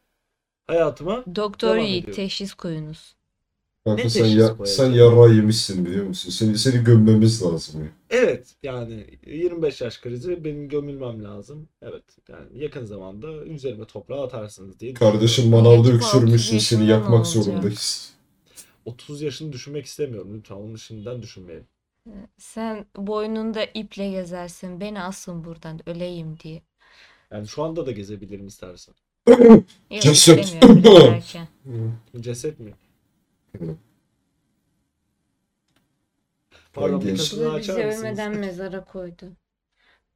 hayatıma 0.67 1.23
Doktor 1.35 1.75
devam 1.75 1.85
Yiğit 1.85 2.03
ediyor. 2.03 2.15
teşhis 2.15 2.53
koyunuz. 2.53 3.16
Kanka 3.87 4.03
Ne 4.03 4.09
sen, 4.09 4.25
ya, 4.25 4.57
koyacağım? 4.57 4.65
sen 4.65 4.91
yara 4.91 5.33
yemişsin 5.33 5.85
biliyor 5.85 6.05
musun? 6.05 6.29
Seni, 6.31 6.57
seni 6.57 6.83
gömmemiz 6.83 7.43
lazım 7.43 7.81
ya. 7.83 7.89
Evet 8.09 8.55
yani 8.63 9.19
25 9.25 9.81
yaş 9.81 10.01
krizi 10.01 10.43
benim 10.45 10.69
gömülmem 10.69 11.23
lazım. 11.23 11.69
Evet 11.81 12.03
yani 12.29 12.63
yakın 12.63 12.85
zamanda 12.85 13.45
üzerime 13.45 13.85
toprağı 13.85 14.23
atarsınız 14.23 14.79
diye 14.79 14.93
Kardeşim 14.93 15.49
manavda 15.49 15.89
bu 15.89 15.93
öksürmüşsün 15.93 16.57
30 16.57 16.67
seni 16.67 16.79
yaşında 16.79 16.91
yakmak 16.91 17.25
olacak? 17.25 17.43
zorundayız. 17.45 18.13
30 18.85 19.21
yaşını 19.21 19.53
düşünmek 19.53 19.85
istemiyorum 19.85 20.37
lütfen 20.37 20.55
onu 20.55 20.77
şimdiden 20.77 21.21
düşünmeyelim. 21.21 21.67
Sen 22.37 22.85
boynunda 22.95 23.63
iple 23.73 24.09
gezersin. 24.11 24.79
Beni 24.81 25.01
asın 25.01 25.43
buradan 25.43 25.89
öleyim 25.89 26.39
diye. 26.39 26.61
Yani 27.31 27.47
şu 27.47 27.63
anda 27.63 27.85
da 27.85 27.91
gezebilirim 27.91 28.47
istersen. 28.47 28.95
Yok 29.91 30.03
Ceset. 30.03 30.39
istemiyorum 30.45 30.81
gezerken. 30.83 31.47
Ceset 32.21 32.59
mi? 32.59 32.73
Hı. 33.59 33.75
Pardon 36.73 36.99
kapını 36.99 37.17
Bu 37.53 37.57
bizi 37.57 37.73
ölmeden 37.73 38.37
mezara 38.37 38.83
koydu. 38.85 39.31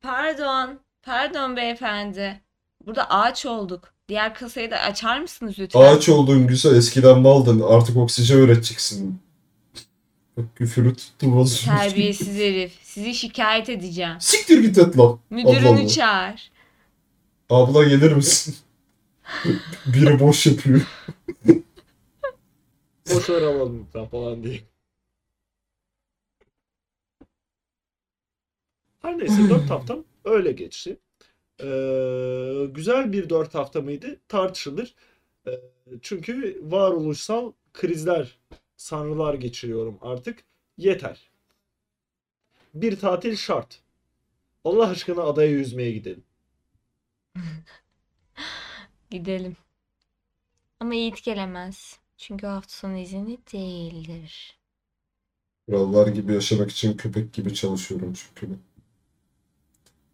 Pardon. 0.02 0.80
Pardon 1.04 1.58
beyefendi. 1.58 2.42
Burada 2.86 3.10
ağaç 3.10 3.46
olduk. 3.46 3.94
Diğer 4.10 4.34
kasayı 4.36 4.72
da 4.72 4.78
açar 4.78 5.20
mısınız 5.20 5.56
lütfen? 5.60 5.80
Ağaç 5.82 6.10
olduğun 6.10 6.48
güzel 6.48 6.76
eskiden 6.76 7.20
maldın 7.20 7.62
artık 7.68 7.98
oksijen 7.98 8.38
üreteceksin. 8.38 9.20
Bak 10.38 10.46
küfürü 10.56 10.96
tuttu 10.96 11.26
bozulmuş. 11.36 11.80
Terbiyesiz 11.80 12.36
herif. 12.38 12.80
Sizi 12.84 13.14
şikayet 13.14 13.70
edeceğim. 13.70 14.16
Siktir 14.20 14.62
git 14.62 14.78
et 14.78 14.98
lan. 14.98 15.20
Müdürünü 15.30 15.68
Allah 15.68 15.80
Allah. 15.80 15.88
çağır. 15.88 16.52
Abla 17.50 17.84
gelir 17.84 18.12
misin? 18.12 18.56
Biri 19.86 20.20
boş 20.20 20.46
yapıyor. 20.46 20.82
Boş 23.10 23.30
ver 23.30 23.42
alalım 23.42 23.80
lütfen 23.86 24.08
falan 24.08 24.44
diye. 24.44 24.62
Her 29.02 29.18
neyse 29.18 29.50
4 29.50 29.70
haftam 29.70 30.04
öyle 30.26 30.52
geçti. 30.52 31.00
Ee, 31.60 32.68
güzel 32.72 33.12
bir 33.14 33.30
4 33.30 33.56
hafta 33.56 33.82
mıydı? 33.82 34.20
Tartışılır. 34.28 34.96
Ee, 35.48 35.52
çünkü 36.02 36.62
varoluşsal 36.64 37.52
krizler, 37.74 38.40
sanrılar 38.78 39.34
geçiriyorum 39.34 39.98
artık. 40.02 40.44
Yeter. 40.78 41.32
Bir 42.74 43.00
tatil 43.00 43.36
şart. 43.36 43.82
Allah 44.66 44.90
aşkına 44.90 45.22
adaya 45.24 45.50
yüzmeye 45.52 45.92
gidelim. 45.92 46.24
Gidelim. 49.10 49.56
Ama 50.80 50.94
Yiğit 50.94 51.24
gelemez. 51.24 52.01
Çünkü 52.22 52.48
hafta 52.48 52.74
sonu 52.74 52.98
izinli 52.98 53.38
değildir. 53.54 54.60
Krallar 55.70 56.08
gibi 56.08 56.34
yaşamak 56.34 56.72
için 56.72 56.98
köpek 56.98 57.34
gibi 57.34 57.54
çalışıyorum 57.54 58.14
çünkü. 58.14 58.60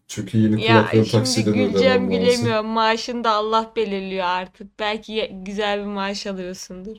Çünkü 0.08 0.38
yeni 0.38 0.60
Ya 0.60 0.66
kulaklığın 0.66 1.04
şimdi 1.04 1.44
taksiden 1.44 1.54
güleceğim 1.54 2.10
ödemem 2.10 2.12
lazım. 2.12 2.58
gülemiyorum. 2.58 2.66
Maaşını 2.68 3.24
da 3.24 3.32
Allah 3.32 3.72
belirliyor 3.76 4.26
artık. 4.26 4.80
Belki 4.80 5.12
ye- 5.14 5.28
güzel 5.46 5.80
bir 5.80 5.86
maaş 5.86 6.28
alıyorsundur. 6.28 6.98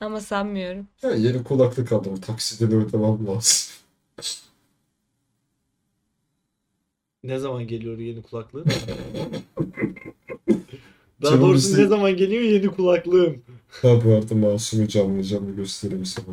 Ama 0.00 0.20
sanmıyorum. 0.20 0.88
Ya 1.02 1.10
yeni 1.14 1.44
kulaklık 1.44 1.92
aldım. 1.92 2.20
Taksiden 2.20 2.72
ödemem 2.72 3.26
lazım. 3.26 3.74
Ne 7.22 7.38
zaman 7.38 7.66
geliyor 7.66 7.98
yeni 7.98 8.22
kulaklığın? 8.22 8.74
Daha 11.22 11.30
Canım 11.30 11.42
doğrusu 11.48 11.68
bizi- 11.68 11.82
ne 11.82 11.86
zaman 11.86 12.16
geliyor 12.16 12.42
yeni 12.42 12.66
kulaklığın? 12.66 13.42
Ha 13.70 13.88
bu 14.04 14.12
arada 14.14 14.34
masumu 14.34 14.88
canlı 14.88 15.22
canlı 15.22 15.50
göstereyim 15.56 16.04
sana. 16.06 16.26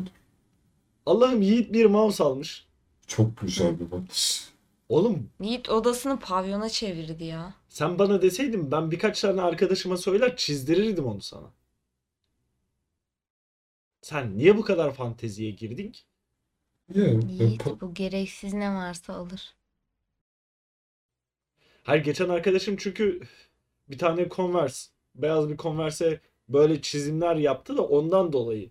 Allah'ım 1.06 1.41
Yiğit 1.41 1.74
bir 1.74 1.86
mouse 1.86 2.24
almış. 2.24 2.65
Çok 3.08 3.38
güzel 3.41 3.80
bir 3.80 3.91
bak. 3.91 4.02
Oğlum 4.89 5.30
Yiğit 5.41 5.70
odasını 5.70 6.20
pavyona 6.20 6.70
çevirdi 6.70 7.24
ya. 7.24 7.54
sen 7.70 8.00
bana 8.00 8.22
deseydin 8.22 8.72
ben 8.72 8.91
birkaç 8.91 9.22
tane 9.22 9.41
arkadaşıma 9.41 9.98
söyler 9.98 10.38
çizdirirdim 10.38 11.06
onu 11.06 11.22
sana. 11.22 11.52
Sen 14.02 14.38
niye 14.38 14.58
bu 14.58 14.62
kadar 14.62 14.94
fanteziye 14.94 15.52
girdin 15.52 15.91
ki? 15.91 16.02
Yiğit 17.30 17.65
bu 17.82 17.94
gereksiz 17.94 18.54
ne 18.54 18.70
varsa 18.74 19.13
alır. 19.13 19.54
Hayır 21.84 22.04
geçen 22.04 22.30
arkadaşım 22.30 22.76
çünkü 22.80 23.22
bir 23.92 23.98
tane 23.98 24.30
Converse, 24.30 24.90
beyaz 25.16 25.50
bir 25.50 25.58
Converse'e 25.58 26.20
böyle 26.50 26.82
çizimler 26.82 27.36
yaptı 27.36 27.78
da 27.78 27.84
ondan 27.84 28.34
dolayı. 28.34 28.70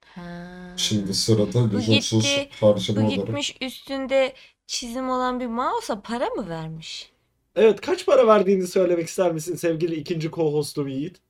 Ha. 0.00 0.72
şimdi 0.76 1.14
sırada 1.14 1.68
lüzumsuz 1.68 2.22
gitti, 2.22 2.48
harcama 2.60 3.02
Bu 3.02 3.08
gitmiş 3.08 3.56
üstünde 3.60 4.34
çizim 4.66 5.10
olan 5.10 5.40
bir 5.40 5.46
mouse'a 5.46 6.00
para 6.00 6.26
mı 6.28 6.48
vermiş? 6.48 7.12
Evet 7.56 7.80
kaç 7.80 8.06
para 8.06 8.26
verdiğini 8.26 8.66
söylemek 8.66 9.08
ister 9.08 9.32
misin 9.32 9.56
sevgili 9.56 9.94
ikinci 9.94 10.28
co-hostum 10.28 10.88
Yiğit? 10.88 11.20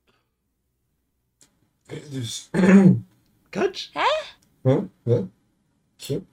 Ne 1.91 2.11
diyorsun? 2.11 2.51
Kaç? 3.51 3.91
Ha? 3.93 4.05
Ne? 5.05 5.21
Kim? 5.99 6.27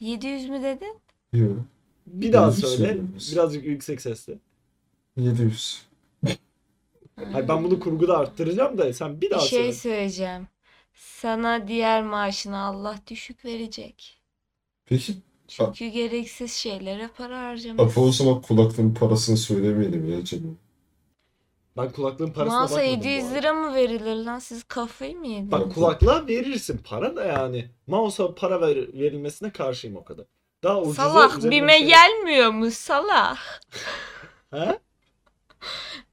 700 0.00 0.48
mü 0.48 0.62
dedin? 0.62 0.98
Yok. 1.32 1.58
Bir 2.06 2.32
daha 2.32 2.52
söyle. 2.52 2.98
Birazcık 3.32 3.64
yüksek 3.64 4.00
sesle. 4.00 4.38
700. 5.16 5.86
Hayır 7.32 7.48
ben 7.48 7.64
bunu 7.64 7.80
kurguda 7.80 8.18
arttıracağım 8.18 8.78
da 8.78 8.92
sen 8.92 9.16
bir 9.16 9.20
Bir 9.20 9.30
daha 9.30 9.40
şey 9.40 9.58
söyle. 9.58 9.72
söyleyeceğim. 9.72 10.48
Sana 10.94 11.68
diğer 11.68 12.02
maaşını 12.02 12.58
Allah 12.64 12.96
düşük 13.06 13.44
verecek. 13.44 14.20
Peki 14.86 15.14
Çünkü 15.48 15.86
gereksiz 15.86 16.52
şeylere 16.52 17.08
para 17.16 17.42
harcamış. 17.42 17.82
Apo 17.82 18.00
o 18.00 18.12
zaman 18.12 18.40
kulaklığın 18.42 18.94
parasını 18.94 19.36
söylemeyelim 19.36 20.10
ya 20.12 20.24
canım. 20.24 20.58
Ben 21.76 21.92
kulaklığın 21.92 22.30
parasına 22.30 22.58
Mouse'a 22.60 22.76
bakmadım 22.78 23.00
bu 23.00 23.06
700 23.06 23.24
arada. 23.24 23.34
lira 23.34 23.52
mı 23.52 23.74
verilir 23.74 24.14
lan? 24.16 24.38
Siz 24.38 24.64
kafayı 24.64 25.16
mı 25.18 25.26
yediniz? 25.26 25.50
Bak 25.52 25.74
kulaklığa 25.74 26.26
verirsin 26.26 26.78
para 26.84 27.16
da 27.16 27.24
yani. 27.24 27.70
Mouse'a 27.86 28.34
para 28.34 28.60
ver- 28.60 28.92
verilmesine 28.92 29.50
karşıyım 29.50 29.96
o 29.96 30.04
kadar. 30.04 30.26
Daha 30.64 30.80
ucuza 30.82 31.08
Salak 31.10 31.38
üzerine 31.38 31.56
bime 31.56 31.72
bir 31.72 31.78
şey- 31.78 31.88
gelmiyor 31.88 32.50
mu 32.50 32.70
salak? 32.70 33.38
He? 34.50 34.78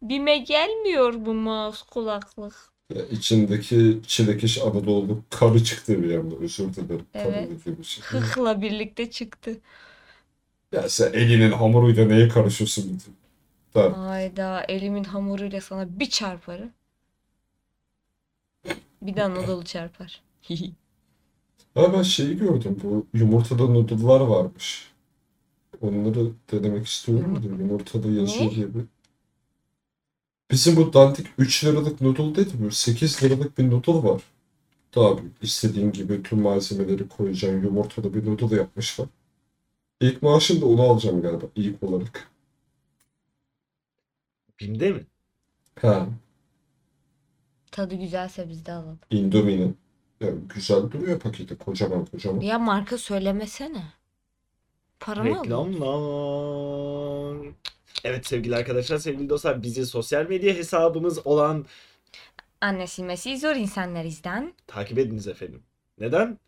Bime 0.04 0.38
gelmiyor 0.38 1.14
bu 1.26 1.34
mouse 1.34 1.86
kulaklık. 1.92 2.74
Ya 2.96 3.06
içindeki 3.06 4.00
çilekeş 4.08 4.62
Anadolu 4.62 5.24
karı 5.30 5.64
çıktı 5.64 6.04
bir 6.04 6.16
anda 6.16 6.36
özür 6.36 6.74
dilerim. 6.74 7.06
Karı 7.14 7.24
Evet. 7.26 7.50
dediğim 7.50 7.82
için. 7.82 8.02
Hıkla 8.04 8.62
birlikte 8.62 9.12
çıktı. 9.12 9.62
Ya 10.72 10.90
sen 10.90 11.14
elinin 11.14 11.52
hamuruyla 11.52 12.06
neye 12.06 12.28
karışıyorsun. 12.30 13.02
Tamam. 13.74 13.94
Hayda 13.94 14.64
elimin 14.68 15.04
hamuruyla 15.04 15.62
sana 15.62 16.00
bir 16.00 16.10
çarparım. 16.10 16.74
Bir 19.02 19.16
de 19.16 19.24
Anadolu 19.24 19.64
çarpar. 19.66 20.22
Ha 21.76 21.94
ben 21.94 22.02
şeyi 22.02 22.38
gördüm 22.38 22.78
bu 22.84 23.08
yumurtada 23.14 23.66
noodle'lar 23.68 24.22
varmış. 24.22 24.92
Onları 25.82 26.32
denemek 26.52 26.88
istiyorum 26.88 27.36
da 27.44 27.48
yumurtada 27.48 28.10
yazıyor 28.10 28.52
diye 28.52 28.76
bir. 28.76 28.86
Bizim 30.54 30.76
bu 30.76 30.94
dandik 30.94 31.28
3 31.38 31.64
liralık 31.64 32.02
noodle 32.02 32.36
değil 32.36 32.60
mi? 32.60 32.72
8 32.74 33.24
liralık 33.24 33.58
bir 33.58 33.72
noodle 33.72 34.10
var. 34.10 34.22
Daha 34.96 35.18
büyük. 35.18 35.34
İstediğin 35.42 35.92
gibi 35.92 36.24
tüm 36.24 36.42
malzemeleri 36.42 37.08
koyacaksın. 37.08 37.64
Yumurtada 37.64 38.14
bir 38.14 38.26
noodle 38.26 38.56
yapmışlar. 38.56 39.08
İlk 40.02 40.22
maaşım 40.22 40.62
da 40.62 40.66
onu 40.66 40.82
alacağım 40.82 41.22
galiba 41.22 41.46
ilk 41.56 41.84
olarak. 41.84 42.32
Bim'de 44.60 44.92
mi? 44.92 45.06
Ha, 45.82 46.08
Tadı 47.72 47.96
güzelse 47.96 48.50
biz 48.50 48.66
de 48.66 48.72
alalım. 48.72 49.00
Indomie'nin. 49.10 49.78
Ya 50.22 50.30
güzel 50.56 50.92
duruyor 50.92 51.20
paketi 51.20 51.58
kocaman 51.58 52.06
kocaman. 52.06 52.42
Ya 52.42 52.60
marka 52.60 52.98
söylemesene. 52.98 53.84
Para 55.00 55.24
mı 55.24 55.40
alıyor? 55.40 55.68
Reklamlar. 55.68 57.54
Evet 58.04 58.28
sevgili 58.28 58.56
arkadaşlar, 58.56 58.98
sevgili 58.98 59.30
dostlar 59.30 59.64
bizi 59.64 59.86
sosyal 59.86 60.26
medya 60.30 60.54
hesabımız 60.54 61.28
olan 61.28 61.66
Anne 62.62 62.88
silmesi 62.88 63.38
zor 63.38 63.56
insanlarızdan. 63.56 64.54
takip 64.68 64.98
ediniz 64.98 65.28
efendim. 65.28 65.64
Neden? 66.00 66.40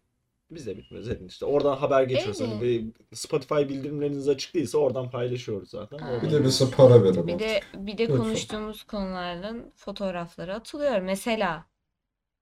Biz 0.52 0.68
de 0.68 0.78
bitmez 0.78 1.10
edin 1.10 1.28
işte. 1.28 1.46
Oradan 1.46 1.78
haber 1.78 2.04
geçiyoruz. 2.04 2.42
Hani 2.42 2.62
bir 2.62 2.86
Spotify 3.16 3.56
bildirimleriniz 3.56 4.30
açık 4.30 4.54
değilse 4.54 4.78
oradan 4.78 5.10
paylaşıyoruz 5.10 5.70
zaten. 5.70 5.98
Aa. 5.98 6.12
Oradan 6.12 6.22
Bir 6.30 6.32
de 6.32 6.44
bize 6.44 6.72
para 6.72 7.04
veren 7.04 7.28
Bir 7.28 7.40
de 7.40 7.62
bir 7.74 7.98
de 7.98 8.04
Lütfen. 8.04 8.18
konuştuğumuz 8.18 8.84
konuların 8.84 9.72
fotoğrafları 9.76 10.54
atılıyor. 10.56 11.00
Mesela 11.00 11.66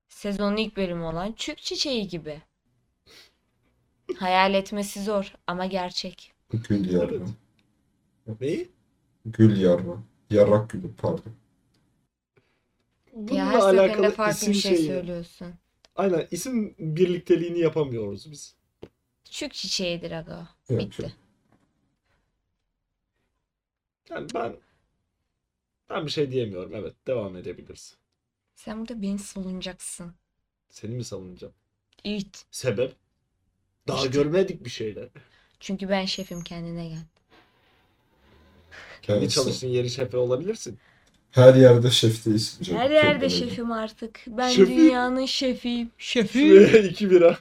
sezonun 0.10 0.58
ilk 0.58 0.78
bölümü 0.78 1.04
olan 1.04 1.32
Çük 1.38 1.58
Çiçeği 1.58 2.08
gibi. 2.08 2.42
Hayal 4.20 4.54
etmesi 4.54 5.04
zor 5.04 5.34
ama 5.48 5.66
gerçek. 5.66 6.34
Gül 6.70 6.92
yarma. 6.92 7.26
Neyi? 8.42 8.70
Gül 9.26 9.58
yarma. 9.62 10.04
Yarrak 10.30 10.70
gülü 10.70 10.96
pardon. 10.96 11.34
Ya 13.32 13.46
her 13.46 13.54
Bununla 13.54 13.62
seferinde 13.62 13.82
alakalı 13.82 14.12
farklı 14.12 14.34
isim 14.34 14.54
bir 14.54 14.58
şey 14.58 14.76
şeyi- 14.76 14.88
söylüyorsun. 14.88 15.54
Aynen 15.96 16.28
isim 16.32 16.76
birlikteliğini 16.80 17.60
yapamıyoruz 17.60 18.32
biz. 18.32 18.56
Çük 19.24 19.54
Çiçeği'dir 19.54 20.12
aga. 20.12 20.50
Evet, 20.70 20.82
Bitti. 20.82 21.16
Yani 24.10 24.28
ben 24.34 24.56
ben 25.90 26.06
bir 26.06 26.12
şey 26.12 26.32
diyemiyorum. 26.32 26.76
Evet, 26.76 26.96
devam 27.08 27.36
edebiliriz. 27.38 27.98
Sen 28.56 28.80
burada 28.80 29.02
beni 29.02 29.20
savunacaksın. 29.20 30.14
Seni 30.70 30.96
mi 30.96 31.04
savunacağım? 31.04 31.54
İt. 32.04 32.46
Sebep? 32.52 32.96
Daha 33.88 33.98
İşte. 33.98 34.10
görmedik 34.10 34.66
bir 34.66 34.70
şeyler. 34.70 35.10
Çünkü 35.60 35.90
ben 35.90 36.06
şefim 36.06 36.42
kendine 36.44 36.88
gel. 36.88 37.04
Kendi 39.02 39.20
Evet, 39.20 39.30
çalıştığın 39.30 39.68
yeri 39.68 39.90
şefe 39.90 40.18
olabilirsin. 40.18 40.80
Her 41.32 41.56
yerde 41.56 41.92
şef 41.92 42.26
değilsin 42.26 42.64
canım. 42.64 42.82
Her 42.82 42.90
yerde 42.92 43.20
Kendine 43.20 43.30
şefim 43.30 43.72
artık. 43.72 44.24
Ben 44.28 44.48
Şefim. 44.50 44.78
dünyanın 44.78 45.26
şefiyim. 45.26 45.92
Şefim. 45.98 46.42
Şuraya 46.50 46.78
iki 46.84 47.12
bira. 47.12 47.38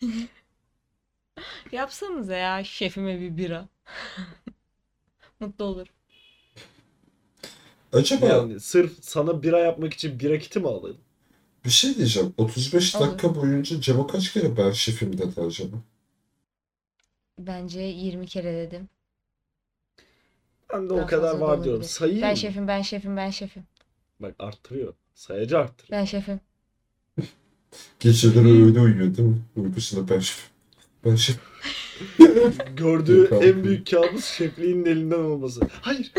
Yapsanıza 1.72 2.34
ya 2.36 2.64
şefime 2.64 3.20
bir 3.20 3.36
bira. 3.36 3.68
Mutlu 5.40 5.64
olur. 5.64 5.86
Acaba 7.92 8.26
Yani 8.26 8.60
sırf 8.60 8.92
sana 9.04 9.42
bira 9.42 9.58
yapmak 9.58 9.94
için 9.94 10.20
bira 10.20 10.38
kiti 10.38 10.60
mi 10.60 10.68
alalım? 10.68 10.96
bir 11.64 11.70
şey 11.70 11.96
diyeceğim. 11.96 12.34
35 12.38 12.94
Olur. 12.94 13.06
dakika 13.06 13.34
boyunca 13.34 13.80
Cemo 13.80 14.06
kaç 14.06 14.32
kere 14.32 14.56
ben 14.56 14.70
şefim 14.72 15.18
dedi 15.18 15.40
acaba? 15.40 15.76
Bence 17.38 17.80
20 17.80 18.26
kere 18.26 18.52
dedim. 18.54 18.88
Ben 20.72 20.88
de 20.88 20.92
o 20.94 20.96
Daha 20.98 21.06
kadar 21.06 21.30
fazla 21.32 21.40
da 21.40 21.48
var 21.50 21.56
diyorum. 21.64 21.72
olabilir. 21.80 21.88
Sayayım 21.92 22.22
Ben 22.22 22.30
mı? 22.30 22.36
şefim, 22.36 22.68
ben 22.68 22.82
şefim, 22.82 23.16
ben 23.16 23.30
şefim. 23.30 23.62
Bak 24.20 24.34
arttırıyor. 24.38 24.94
Sayacı 25.14 25.58
arttırıyor. 25.58 26.00
Ben 26.00 26.04
şefim. 26.04 26.40
Geceleri 28.00 28.48
öyle 28.48 28.80
uyuyor 28.80 29.16
değil 29.16 29.28
mi? 29.28 29.38
Uykusunda 29.56 30.14
ben 30.14 30.18
şefim. 30.18 30.50
Ben 31.04 31.14
şef. 31.16 31.36
Gördüğü 32.76 33.18
Yok 33.18 33.32
abi. 33.32 33.44
en 33.46 33.64
büyük 33.64 33.90
kabus 33.90 34.24
şefliğinin 34.24 34.84
elinden 34.86 35.18
olması. 35.18 35.60
Hayır. 35.80 36.12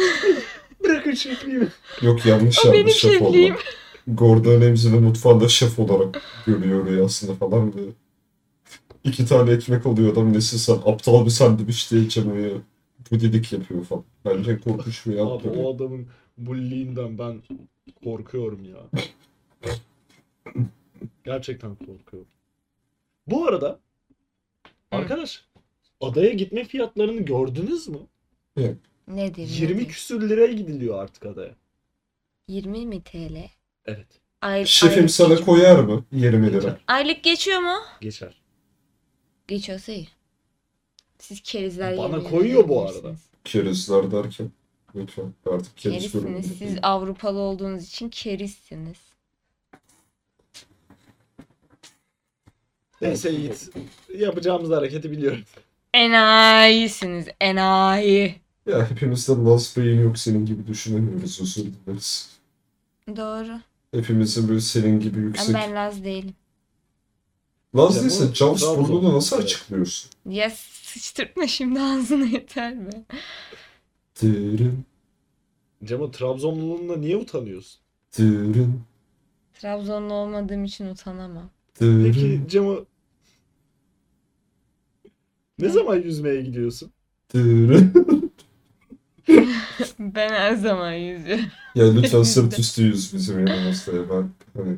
Bırakın 0.84 1.12
şefliğimi. 1.14 1.68
Yok 2.02 2.26
yanlış 2.26 2.66
O 2.66 2.68
benim 2.68 2.78
yapmış 2.80 2.96
şef 2.96 3.12
şefliğim. 3.12 3.54
olmak. 3.54 3.64
Gordon 4.08 4.62
Ramsay'nin 4.62 5.04
mutfağında 5.04 5.48
şef 5.48 5.80
olarak 5.80 6.22
görüyor 6.46 6.86
rüyasında 6.88 7.34
falan 7.36 7.74
böyle. 7.74 7.92
İki 9.04 9.26
tane 9.26 9.52
ekmek 9.52 9.86
alıyor 9.86 10.14
adam 10.14 10.34
nesin 10.34 10.58
sen 10.58 10.74
aptal 10.86 11.26
bir 11.26 11.30
sandviç 11.30 11.92
diye 11.92 12.10
Cemo'ya 12.10 12.50
budilik 13.12 13.54
yapıyor 13.54 13.86
falan. 13.86 14.04
Bence 14.26 14.60
korkunç 14.60 15.06
bir 15.06 15.12
Abi 15.12 15.20
yaptı. 15.20 15.50
o 15.52 15.76
adamın 15.76 16.08
bullying'den 16.38 17.18
ben 17.18 17.42
korkuyorum 18.04 18.66
ya. 18.66 19.02
Gerçekten 21.24 21.76
korkuyorum. 21.76 22.28
Bu 23.28 23.48
arada 23.48 23.80
arkadaş 24.92 25.46
adaya 26.02 26.32
gitme 26.32 26.64
fiyatlarını 26.64 27.22
gördünüz 27.22 27.88
mü? 27.88 27.98
Nedir? 29.08 29.48
20 29.48 29.76
nedir? 29.78 29.88
küsür 29.88 30.30
liraya 30.30 30.54
gidiliyor 30.54 31.04
artık 31.04 31.26
adaya. 31.26 31.56
20 32.48 32.86
mi 32.88 33.04
TL? 33.04 33.50
Evet. 33.86 34.08
Ay, 34.42 34.66
Şefim 34.66 34.98
aylık 34.98 35.12
sana 35.12 35.36
koyar 35.36 35.80
mı? 35.84 36.06
20 36.12 36.48
lira. 36.48 36.58
Geçer. 36.58 36.78
Aylık 36.88 37.24
geçiyor 37.24 37.60
mu? 37.60 37.76
Geçer. 38.02 38.42
Geçiyorsa 39.48 39.92
iyi. 39.92 40.08
Siz 41.24 41.42
kerizler 41.42 41.98
Bana 41.98 42.24
koyuyor 42.24 42.68
bu 42.70 42.82
arada. 42.82 43.16
Kerizler 43.44 44.12
derken. 44.12 44.52
Lütfen 44.96 45.34
artık 45.52 45.78
keriz 45.78 45.98
Kerizsiniz. 45.98 46.24
görmedim. 46.24 46.56
Siz 46.60 46.78
Avrupalı 46.84 47.38
olduğunuz 47.40 47.84
için 47.88 48.10
kerizsiniz. 48.10 48.98
Neyse 53.02 53.30
Yiğit. 53.32 53.70
Yapacağımız 54.18 54.70
hareketi 54.72 55.12
biliyorum. 55.12 55.44
Enayisiniz. 55.94 57.26
Enayi. 57.42 58.36
Ya 58.68 58.90
hepimizde 58.92 59.32
Laz 59.32 59.78
Bey'in 59.78 60.02
yok 60.02 60.18
senin 60.18 60.46
gibi 60.46 60.68
düşünemiyoruz 60.68 61.42
özür 61.42 61.64
dileriz. 61.66 62.30
Doğru. 63.16 63.60
Hepimizin 63.92 64.50
böyle 64.50 64.62
senin 64.62 65.00
gibi 65.00 65.18
Ama 65.18 65.28
yüksek. 65.28 65.56
ben 65.56 65.76
Laz 65.76 66.04
değilim. 66.04 66.36
Laz 67.76 67.96
Ya 67.96 68.00
bu 68.02 68.04
değilse 68.04 68.34
Jaws 68.36 68.62
Trabzon. 68.62 68.78
burnunu 68.88 69.14
nasıl 69.16 69.38
açıklıyorsun? 69.38 70.12
Ya 70.30 70.52
sıçtırtma 71.00 71.48
şimdi 71.48 71.82
ağzına 71.82 72.26
yeter 72.26 72.86
be. 72.86 72.90
Dırın, 74.22 74.86
Cemo 75.84 76.12
Trabzonluluğunla 76.12 76.98
niye 76.98 77.18
utanıyorsun? 77.18 77.82
dırın, 78.18 78.82
Trabzonlu 79.54 80.14
olmadığım 80.14 80.64
için 80.64 80.86
utanamam. 80.86 81.50
Peki 81.80 82.42
Cemo 82.48 82.86
ne 85.60 85.68
Ne? 85.68 85.70
zaman 85.70 85.96
yüzmeye 85.96 86.42
gidiyorsun? 86.42 86.92
Ben 90.00 90.30
her 90.30 90.56
zaman 90.56 90.92
yüzüyorum. 90.94 91.46
Ya 91.76 91.94
lütfen 91.94 92.24
sırt 92.24 92.60
üstü 92.60 92.84
yüz 92.84 93.14
bizim 93.14 93.48
yanımızda 93.48 93.92
ya 93.92 94.10
ben 94.10 94.30
hani 94.58 94.78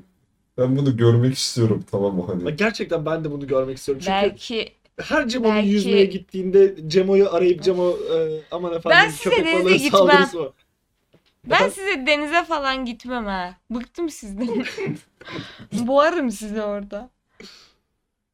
ben 0.57 0.77
bunu 0.77 0.97
görmek 0.97 1.35
istiyorum 1.35 1.85
tamam 1.91 2.15
mı 2.15 2.25
hani 2.27 2.55
gerçekten 2.55 3.05
ben 3.05 3.23
de 3.23 3.31
bunu 3.31 3.47
görmek 3.47 3.77
istiyorum. 3.77 4.01
Çünkü 4.05 4.11
Belki 4.13 4.73
her 5.01 5.27
Cemo'nun 5.27 5.55
belki- 5.55 5.67
yüzmeye 5.69 6.05
gittiğinde 6.05 6.75
Cemo'yu 6.87 7.29
arayıp 7.29 7.63
Cemo 7.63 7.89
e, 7.89 8.39
aman 8.51 8.73
efendim 8.73 8.97
Ben 9.03 9.09
size 9.09 9.23
köpek 9.23 9.45
denize 9.45 9.63
balığı 9.65 9.75
gitmem. 9.75 9.91
saldırısı 9.91 10.39
var. 10.39 10.49
ben 11.45 11.55
Efendim? 11.55 11.73
size 11.75 12.07
denize 12.07 12.43
falan 12.43 12.85
gitmem 12.85 13.25
ha. 13.25 13.57
Bıktım 13.69 14.09
sizden. 14.09 14.65
Boğarım 15.87 16.31
sizi 16.31 16.61
orada. 16.61 17.09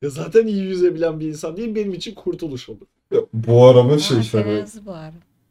Ya 0.02 0.10
zaten 0.10 0.48
iyi 0.48 0.64
yüzebilen 0.64 1.20
bir 1.20 1.28
insan 1.28 1.58
değil 1.58 1.76
benim 1.76 1.94
için 1.94 2.16
kurtuluş 2.16 2.70
olur. 2.70 2.86
ya, 3.14 3.20
bu 3.34 3.68
arama 3.68 3.98
şey 4.00 4.18
hani 4.32 4.66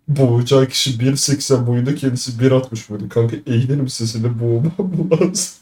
boğacağı 0.08 0.68
kişi 0.68 0.90
1.80 0.90 1.66
boyunda 1.66 1.94
kendisi 1.94 2.32
1.60 2.32 2.92
böyle 2.92 3.08
kanka 3.08 3.36
eğlenim 3.46 3.88
sesini 3.88 4.40
boğmam 4.40 5.10
lazım. 5.10 5.56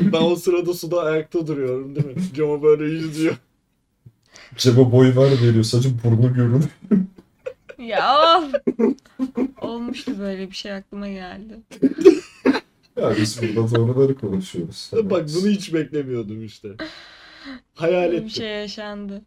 Ben 0.00 0.22
o 0.22 0.36
sırada 0.36 0.74
suda 0.74 1.02
ayakta 1.02 1.46
duruyorum 1.46 1.94
değil 1.94 2.06
mi? 2.06 2.14
Cemo 2.34 2.62
böyle 2.62 2.84
yüzüyor. 2.84 3.36
Cebe 4.56 4.92
boy 4.92 5.16
var 5.16 5.30
veriyor 5.30 5.64
sadece 5.64 5.88
burnu 6.04 6.34
görünüyor. 6.34 6.62
Ya! 7.78 8.42
Olmuştu 9.60 10.18
böyle 10.18 10.50
bir 10.50 10.54
şey 10.54 10.72
aklıma 10.72 11.08
geldi. 11.08 11.58
Ya 12.96 13.16
biz 13.16 13.42
burada 13.42 13.74
doğruları 13.74 14.14
konuşuyoruz. 14.14 14.90
Bak 14.92 15.28
bunu 15.34 15.48
hiç 15.50 15.74
beklemiyordum 15.74 16.44
işte. 16.44 16.68
Hayal 17.74 18.12
ettim. 18.12 18.24
bir 18.24 18.30
şey 18.30 18.48
yaşandı. 18.48 19.22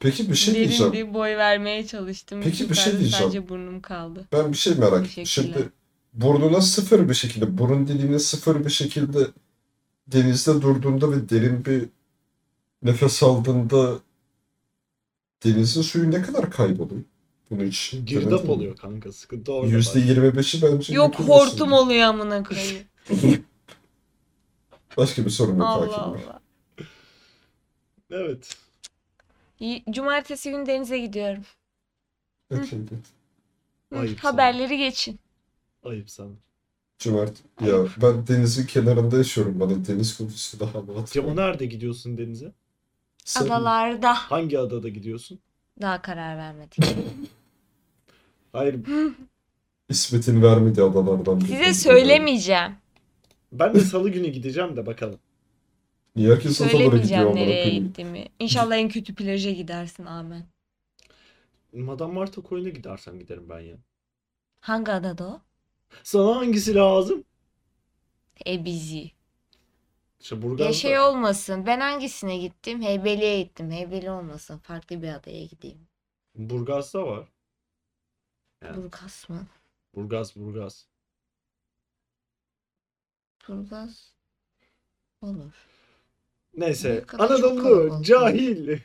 Peki 0.00 0.30
bir 0.30 0.34
şey 0.34 0.54
Derin 0.54 0.68
diyeceğim. 0.68 0.92
bir 0.92 1.14
boy 1.14 1.36
vermeye 1.36 1.86
çalıştım. 1.86 2.40
Peki 2.44 2.70
bir 2.70 2.74
şey 2.74 2.92
diyeceğim. 2.92 3.24
Sadece 3.24 3.48
burnum 3.48 3.80
kaldı. 3.80 4.24
Ben 4.32 4.52
bir 4.52 4.56
şey 4.56 4.74
merak 4.74 5.06
ettim. 5.06 5.26
Şimdi 5.26 5.68
burnuna 6.14 6.60
sıfır 6.60 7.08
bir 7.08 7.14
şekilde, 7.14 7.58
burun 7.58 7.88
deliğine 7.88 8.18
sıfır 8.18 8.64
bir 8.64 8.70
şekilde 8.70 9.18
denizde 10.06 10.62
durduğunda 10.62 11.10
ve 11.12 11.28
derin 11.28 11.64
bir 11.64 11.84
nefes 12.82 13.22
aldığında 13.22 13.94
denizin 15.44 15.82
suyu 15.82 16.10
ne 16.10 16.22
kadar 16.22 16.50
kayboluyor? 16.50 17.02
Bunu 17.50 17.62
hiç 17.64 17.94
Girdap 18.06 18.48
oluyor 18.48 18.76
kanka. 18.76 19.12
Sıkıntı 19.12 19.52
orada. 19.52 19.70
Yüzde 19.70 20.00
yirmi 20.00 20.36
beşi 20.36 20.62
bence 20.62 20.94
Yok 20.94 21.12
yakın 21.12 21.24
hortum 21.32 21.72
oluyor 21.72 22.02
amına 22.02 22.42
koyayım. 22.42 22.82
Başka 24.96 25.24
bir 25.24 25.30
sorun 25.30 25.56
yok 25.56 25.66
Allah 25.66 25.98
hakim. 25.98 26.28
Allah. 26.28 26.40
Evet. 28.10 28.56
İyi, 29.60 29.84
Cumartesi 29.90 30.50
günü 30.50 30.66
denize 30.66 30.98
gidiyorum. 30.98 31.42
Hı, 32.52 32.60
Ayıp 33.92 34.20
sana. 34.20 34.32
haberleri 34.32 34.78
geçin. 34.78 35.20
Ayıp 35.84 36.10
sana. 36.10 36.32
Cumart. 36.98 37.32
Ya 37.60 37.76
ben 38.02 38.26
denizin 38.26 38.66
kenarında 38.66 39.16
yaşıyorum. 39.16 39.60
Bana 39.60 39.86
deniz 39.86 40.18
kokusu 40.18 40.60
daha 40.60 40.72
rahat. 40.88 41.12
Cemo 41.12 41.36
nerede 41.36 41.66
gidiyorsun 41.66 42.18
denize? 42.18 42.52
Sen- 43.26 43.44
Adalarda. 43.46 44.14
Hangi 44.14 44.58
adada 44.58 44.88
gidiyorsun? 44.88 45.38
Daha 45.80 46.02
karar 46.02 46.36
vermedik. 46.36 46.78
Hayır 48.52 48.80
İsmet'in 49.88 50.42
vermediği 50.42 50.86
adalardan 50.86 51.40
biri. 51.40 51.46
Size 51.48 51.74
söylemeyeceğim. 51.74 52.72
ben 53.52 53.74
de 53.74 53.80
salı 53.80 54.08
günü 54.08 54.28
gideceğim 54.28 54.76
de 54.76 54.86
bakalım. 54.86 55.18
Niye 56.16 56.32
herkes 56.32 56.60
adalara 56.60 56.72
gidiyor 56.72 56.90
Söylemeyeceğim 56.90 57.26
amına 57.26 57.40
nereye 57.40 57.62
koyayım? 57.64 57.84
gittiğimi. 57.86 58.24
İnşallah 58.38 58.76
en 58.76 58.88
kötü 58.88 59.14
plaja 59.14 59.50
gidersin 59.50 60.04
amen. 60.04 60.46
Madame 61.72 62.12
Marta 62.14 62.42
koyuna 62.42 62.68
gidersen 62.68 63.18
giderim 63.18 63.48
ben 63.48 63.60
ya. 63.60 63.76
Hangi 64.60 64.92
adada 64.92 65.26
o? 65.28 65.40
Sana 66.02 66.36
hangisi 66.36 66.74
lazım? 66.74 67.24
Ebizi. 68.46 69.10
İşte 70.20 70.36
Ya 70.64 70.72
şey 70.72 70.98
olmasın. 71.00 71.66
Ben 71.66 71.80
hangisine 71.80 72.38
gittim? 72.38 72.82
Heybeli'ye 72.82 73.42
gittim. 73.42 73.70
Heybeli 73.70 74.10
olmasın. 74.10 74.58
Farklı 74.58 75.02
bir 75.02 75.08
adaya 75.14 75.44
gideyim. 75.44 75.88
Burgaz'da 76.34 77.06
var. 77.06 77.28
Yani. 78.64 78.76
Burgaz 78.76 79.26
mı? 79.28 79.46
Burgaz, 79.94 80.36
Burgaz. 80.36 80.86
Burgaz. 83.48 84.12
Olur. 85.22 85.52
Neyse. 86.56 86.90
Büyük 86.90 87.20
Anadolu 87.20 88.02
cahil. 88.02 88.78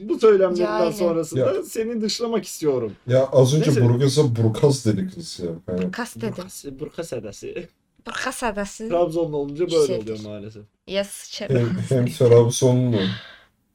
Bu 0.00 0.18
söylemlerinden 0.18 0.78
Cahilim. 0.78 0.92
sonrasında 0.98 1.54
Ya. 1.54 1.62
seni 1.62 2.00
dışlamak 2.00 2.44
istiyorum. 2.44 2.96
Ya 3.06 3.26
az 3.26 3.54
önce 3.54 3.70
Neyse. 3.70 3.88
Burgaz'a 3.88 4.36
Burkaz 4.36 4.86
dedi 4.86 5.10
kız 5.14 5.40
ya. 5.40 5.46
Yani 5.68 5.82
Burgaz 5.82 6.16
dedim. 6.16 6.28
Burgaz, 6.36 6.64
Burgaz 6.80 7.12
adası. 7.12 7.68
Adası. 8.06 8.88
Trabzonlu 8.88 9.36
olunca 9.36 9.66
böyle 9.70 9.76
Güzeldir. 9.80 10.02
oluyor 10.02 10.20
maalesef. 10.24 10.64
Ya 10.86 11.04
sıçarım. 11.04 11.56
hem, 11.56 11.78
hem 11.98 12.06
Trabzonlu 12.06 12.96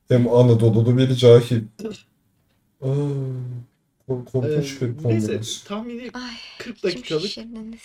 hem 0.08 0.34
Anadolu'lu 0.34 0.98
bir 0.98 1.16
cahil. 1.16 1.64
Aa, 2.82 2.88
kork- 4.08 4.28
Ee, 4.28 4.32
korkunç 4.32 4.82
bir 4.82 4.88
neyse 4.88 5.02
kombinasyon. 5.04 5.68
tahmini 5.68 6.02
Ay. 6.14 6.34
40 6.60 6.76
Kim 6.82 6.90
dakikalık. 6.92 7.22
şişirdiniz? 7.24 7.82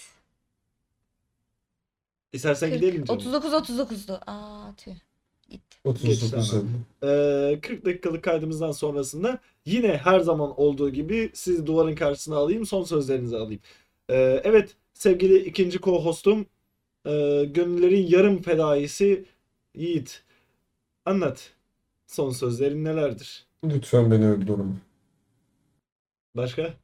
İstersen 2.33 2.71
40. 2.71 2.81
gidelim 2.81 3.05
canım. 3.05 3.21
39 3.21 3.53
39'du. 3.53 4.21
Aa 4.27 4.75
tüh. 4.77 4.93
Gitti. 5.51 5.77
39 5.85 6.31
tamam. 6.31 6.47
sene. 6.47 6.63
Ee, 7.13 7.61
40 7.63 7.85
dakikalık 7.85 8.25
kaydımızdan 8.25 8.73
sonrasında 8.73 9.39
yine 9.67 9.97
her 9.97 10.21
zaman 10.21 10.61
olduğu 10.61 10.91
gibi 10.91 11.31
sizi 11.35 11.67
duvarın 11.67 11.95
karşısına 11.95 12.37
alayım 12.37 12.67
son 12.67 12.85
sözlerinizi 12.85 13.37
alayım. 13.37 13.61
Ee, 14.11 14.41
evet 14.45 14.77
sevgili 15.03 15.39
ikinci 15.39 15.79
co-hostum 15.79 16.47
e, 17.07 17.45
gönüllerin 17.45 18.07
yarım 18.07 18.43
fedaisi 18.43 19.25
Yiğit. 19.75 20.23
Anlat. 21.05 21.51
Son 22.07 22.31
sözlerin 22.31 22.85
nelerdir? 22.85 23.47
Lütfen 23.65 24.11
beni 24.11 24.27
öldürme. 24.27 24.75
Başka? 26.35 26.75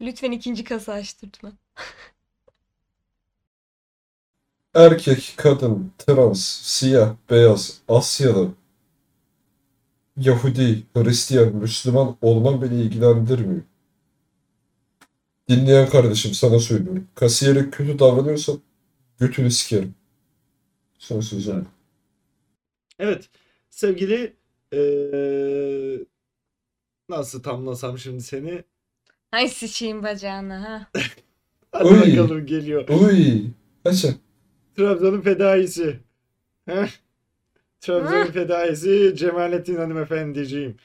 Lütfen 0.00 0.32
ikinci 0.32 0.64
kasa 0.64 0.92
açtırtma. 0.92 1.52
Erkek, 4.74 5.34
kadın, 5.36 5.92
trans, 5.98 6.40
siyah, 6.62 7.16
beyaz, 7.30 7.80
Asyalı, 7.88 8.50
Yahudi, 10.16 10.82
Hristiyan, 10.94 11.56
Müslüman 11.56 12.16
olman 12.22 12.62
beni 12.62 12.82
ilgilendirmiyor. 12.82 13.62
Dinleyen 15.50 15.88
kardeşim 15.88 16.34
sana 16.34 16.58
söylüyorum. 16.58 17.08
Kasiyere 17.14 17.70
kötü 17.70 17.98
davranıyorsan 17.98 18.60
götünü 19.20 19.50
sikerim. 19.50 19.94
Son 20.98 21.20
sözüm. 21.20 21.66
Evet. 22.98 23.28
Sevgili 23.70 24.36
eee, 24.72 26.04
nasıl 27.08 27.42
tamlasam 27.42 27.98
şimdi 27.98 28.22
seni? 28.22 28.64
Ay 29.32 29.48
sıçayım 29.48 30.02
bacağına 30.02 30.62
ha. 30.62 30.90
Hadi 31.72 31.84
Oy. 31.84 32.00
bakalım 32.12 32.46
geliyor. 32.46 32.88
Uy. 32.88 33.42
Kaça? 33.84 34.08
Trabzon'un 34.76 35.20
fedaisi. 35.20 36.00
Heh. 36.66 36.88
Trabzon'un 37.80 38.32
fedaisi 38.32 39.12
Cemalettin 39.16 39.76
hanımefendiciğim. 39.76 40.76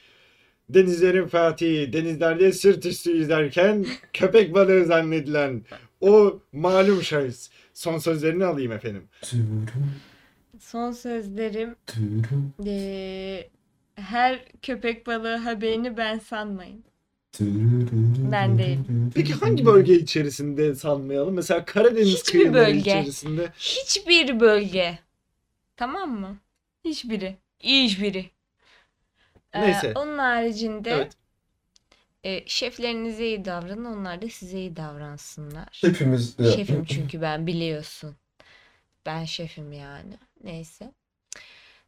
Denizlerin 0.69 1.27
Fatihi, 1.27 1.93
denizlerde 1.93 2.51
sırt 2.51 2.85
üstü 2.85 3.11
yüzerken 3.11 3.85
köpek 4.13 4.53
balığı 4.53 4.85
zannedilen 4.85 5.61
o 6.01 6.39
malum 6.53 7.01
şahıs. 7.03 7.49
Son 7.73 7.97
sözlerini 7.97 8.45
alayım 8.45 8.71
efendim. 8.71 9.03
Son 10.59 10.91
sözlerim 10.91 11.75
eee, 12.65 13.49
her 13.95 14.45
köpek 14.61 15.07
balığı 15.07 15.35
haberini 15.35 15.97
ben 15.97 16.19
sanmayın. 16.19 16.83
Ben 18.31 18.57
değil. 18.57 18.79
Peki 19.15 19.33
hangi 19.33 19.65
bölge 19.65 19.93
içerisinde 19.93 20.75
sanmayalım? 20.75 21.33
Mesela 21.33 21.65
Karadeniz 21.65 22.07
Hiçbir 22.07 22.31
kıyıları 22.31 22.53
bölge. 22.53 22.79
içerisinde. 22.79 23.49
Hiçbir 23.57 24.39
bölge. 24.39 24.99
Tamam 25.77 26.19
mı? 26.19 26.37
Hiçbiri. 26.85 27.35
Hiçbiri. 27.59 28.25
Ee, 29.55 29.61
Neyse. 29.61 29.93
onun 29.95 30.17
haricinde 30.17 30.89
Evet. 30.91 31.13
e, 32.23 32.47
şeflerinize 32.47 33.25
iyi 33.27 33.45
davranın. 33.45 33.85
Onlar 33.85 34.21
da 34.21 34.29
size 34.29 34.59
iyi 34.59 34.75
davransınlar. 34.75 35.81
Hepimiz 35.81 36.37
Şefim 36.37 36.85
çünkü 36.89 37.21
ben 37.21 37.47
biliyorsun. 37.47 38.15
Ben 39.05 39.25
şefim 39.25 39.71
yani. 39.71 40.17
Neyse. 40.43 40.91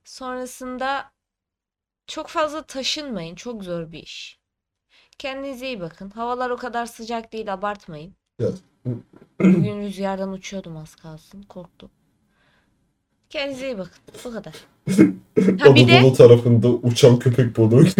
Sonrasında 0.03 1.11
çok 2.07 2.27
fazla 2.27 2.61
taşınmayın. 2.63 3.35
Çok 3.35 3.63
zor 3.63 3.91
bir 3.91 4.03
iş. 4.03 4.39
Kendinize 5.17 5.67
iyi 5.67 5.79
bakın. 5.81 6.09
Havalar 6.09 6.49
o 6.49 6.57
kadar 6.57 6.85
sıcak 6.85 7.33
değil. 7.33 7.53
Abartmayın. 7.53 8.15
Ya. 8.39 8.47
Bugün 9.39 9.81
rüzgardan 9.81 10.31
uçuyordum 10.31 10.77
az 10.77 10.95
kalsın. 10.95 11.41
Korktum. 11.41 11.91
Kendinize 13.29 13.65
iyi 13.67 13.77
bakın. 13.77 13.93
Bu 14.25 14.31
kadar. 14.31 14.53
Ha 15.59 15.75
bir 15.75 15.87
de 15.87 15.99
Anadolu 15.99 16.13
tarafında 16.13 16.67
uçan 16.67 17.19
köpek 17.19 17.57
balığı. 17.57 17.87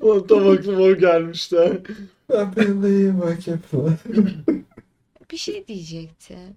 O 0.00 0.26
tam 0.26 0.48
aklıma 0.50 0.82
o 0.82 0.96
gelmişti. 0.96 1.56
ha. 1.58 1.72
Ben 2.30 2.56
benimle 2.56 3.20
bak 3.20 3.46
yapma. 3.48 3.88
bir 5.30 5.36
şey 5.36 5.68
diyecektim. 5.68 6.56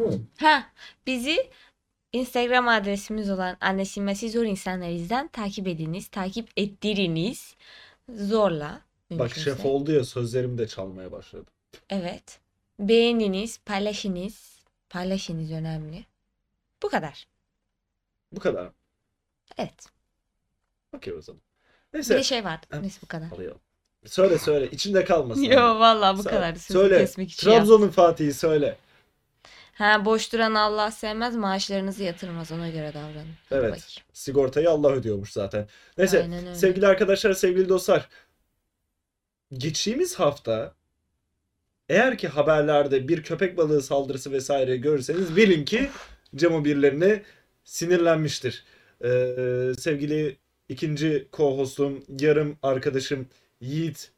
Hı. 0.00 0.18
Ha, 0.36 0.64
bizi 1.06 1.36
Instagram 2.12 2.68
adresimiz 2.68 3.30
olan 3.30 3.56
Anlaşılması 3.60 4.28
Zor 4.28 4.44
İnsanlarız'dan 4.44 5.28
takip 5.28 5.68
ediniz, 5.68 6.08
takip 6.08 6.48
ettiriniz. 6.56 7.54
Zorla. 8.14 8.80
Bak 9.10 9.18
mümkünse. 9.20 9.40
şef 9.40 9.64
oldu 9.66 9.92
ya 9.92 10.04
sözlerimi 10.04 10.58
de 10.58 10.68
çalmaya 10.68 11.12
başladı. 11.12 11.46
Evet. 11.90 12.40
Beğeniniz, 12.78 13.58
paylaşınız. 13.58 14.58
Paylaşınız 14.90 15.52
önemli. 15.52 16.04
Bu 16.82 16.88
kadar. 16.88 17.26
Bu 18.32 18.40
kadar. 18.40 18.68
Evet. 19.58 19.86
Okey 20.96 21.14
o 21.14 21.22
zaman. 21.22 21.42
Bir 21.92 21.98
Neyse. 21.98 22.14
de 22.14 22.22
şey. 22.22 22.42
Ha. 22.42 22.60
Neyse 22.80 22.98
bu 23.02 23.06
kadar. 23.06 23.30
Alıyorum. 23.32 23.60
Söyle 24.06 24.38
söyle. 24.38 24.70
içinde 24.70 25.04
kalmasın. 25.04 25.42
Yo 25.42 25.60
vallahi 25.60 26.18
bu 26.18 26.22
Sö- 26.22 26.30
kadar. 26.30 26.54
Sözü 26.54 26.78
Söyle. 26.78 26.98
kesmek 26.98 27.32
için 27.32 27.50
yaptım. 27.50 27.68
Trabzon'un 27.68 27.90
Fatih'i 27.90 28.34
söyle. 28.34 28.78
Ha 29.74 30.04
boş 30.04 30.32
duran 30.32 30.54
Allah 30.54 30.90
sevmez, 30.90 31.36
maaşlarınızı 31.36 32.02
yatırmaz. 32.04 32.52
Ona 32.52 32.68
göre 32.68 32.94
davranın. 32.94 33.34
Evet. 33.50 34.02
Sigortayı 34.12 34.70
Allah 34.70 34.92
ödüyormuş 34.92 35.32
zaten. 35.32 35.68
Neyse. 35.98 36.30
Sevgili 36.54 36.86
arkadaşlar, 36.86 37.32
sevgili 37.32 37.68
dostlar. 37.68 38.08
Geçtiğimiz 39.52 40.14
hafta 40.14 40.74
eğer 41.88 42.18
ki 42.18 42.28
haberlerde 42.28 43.08
bir 43.08 43.22
köpek 43.22 43.56
balığı 43.56 43.82
saldırısı 43.82 44.32
vesaire 44.32 44.76
görürseniz 44.76 45.36
bilin 45.36 45.64
ki 45.64 45.90
Cemo 46.36 46.64
birilerine 46.64 47.22
sinirlenmiştir. 47.64 48.64
Ee, 49.04 49.72
sevgili 49.78 50.36
ikinci 50.68 51.28
co-hostum, 51.32 52.22
yarım 52.22 52.58
arkadaşım 52.62 53.26
Yiğit 53.60 54.10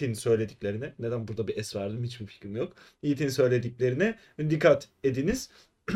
Yiğit'in 0.00 0.14
söylediklerine 0.14 0.94
neden 0.98 1.28
burada 1.28 1.48
bir 1.48 1.56
es 1.56 1.76
verdim 1.76 2.04
hiçbir 2.04 2.26
fikrim 2.26 2.56
yok. 2.56 2.72
Yiğit'in 3.02 3.28
söylediklerine 3.28 4.18
dikkat 4.50 4.88
ediniz. 5.04 5.50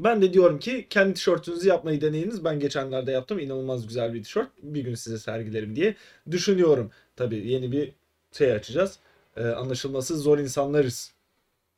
Ben 0.00 0.22
de 0.22 0.32
diyorum 0.32 0.58
ki 0.58 0.86
kendi 0.90 1.14
tişörtünüzü 1.14 1.68
yapmayı 1.68 2.00
deneyiniz. 2.00 2.44
Ben 2.44 2.60
geçenlerde 2.60 3.12
yaptım. 3.12 3.38
İnanılmaz 3.38 3.86
güzel 3.86 4.14
bir 4.14 4.22
tişört. 4.22 4.48
Bir 4.62 4.84
gün 4.84 4.94
size 4.94 5.18
sergilerim 5.18 5.76
diye 5.76 5.94
düşünüyorum. 6.30 6.90
Tabii 7.16 7.48
yeni 7.48 7.72
bir 7.72 7.92
şey 8.32 8.52
açacağız. 8.52 8.98
Ee, 9.36 9.44
anlaşılması 9.44 10.18
zor 10.18 10.38
insanlarız. 10.38 11.14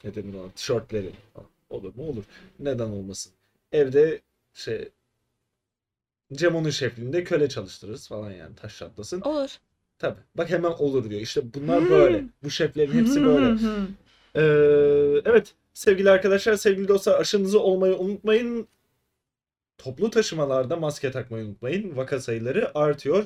Ne 0.04 0.14
denir 0.14 0.34
ona? 0.34 0.50
Tişörtleri. 0.50 1.10
Olur 1.70 1.94
mu? 1.94 2.08
Olur. 2.08 2.24
Neden 2.58 2.88
olmasın? 2.88 3.32
Evde 3.72 4.20
şey 4.54 4.88
Cemo'nun 6.32 6.70
şefliğinde 6.70 7.24
köle 7.24 7.48
çalıştırırız 7.48 8.08
falan 8.08 8.30
yani 8.30 8.54
taş 8.56 8.78
çatlasın. 8.78 9.20
Olur. 9.20 9.50
Tabii. 9.98 10.20
Bak 10.34 10.50
hemen 10.50 10.70
olur 10.70 11.10
diyor. 11.10 11.20
İşte 11.20 11.54
bunlar 11.54 11.90
böyle. 11.90 12.24
Bu 12.42 12.50
şeflerin 12.50 12.92
hepsi 12.92 13.24
böyle. 13.24 13.58
Ee, 14.34 14.42
evet 15.24 15.54
sevgili 15.74 16.10
arkadaşlar, 16.10 16.56
sevgili 16.56 16.88
dostlar 16.88 17.20
aşınızı 17.20 17.60
olmayı 17.60 17.96
unutmayın. 17.96 18.68
Toplu 19.78 20.10
taşımalarda 20.10 20.76
maske 20.76 21.10
takmayı 21.10 21.44
unutmayın. 21.44 21.96
Vaka 21.96 22.20
sayıları 22.20 22.78
artıyor. 22.78 23.24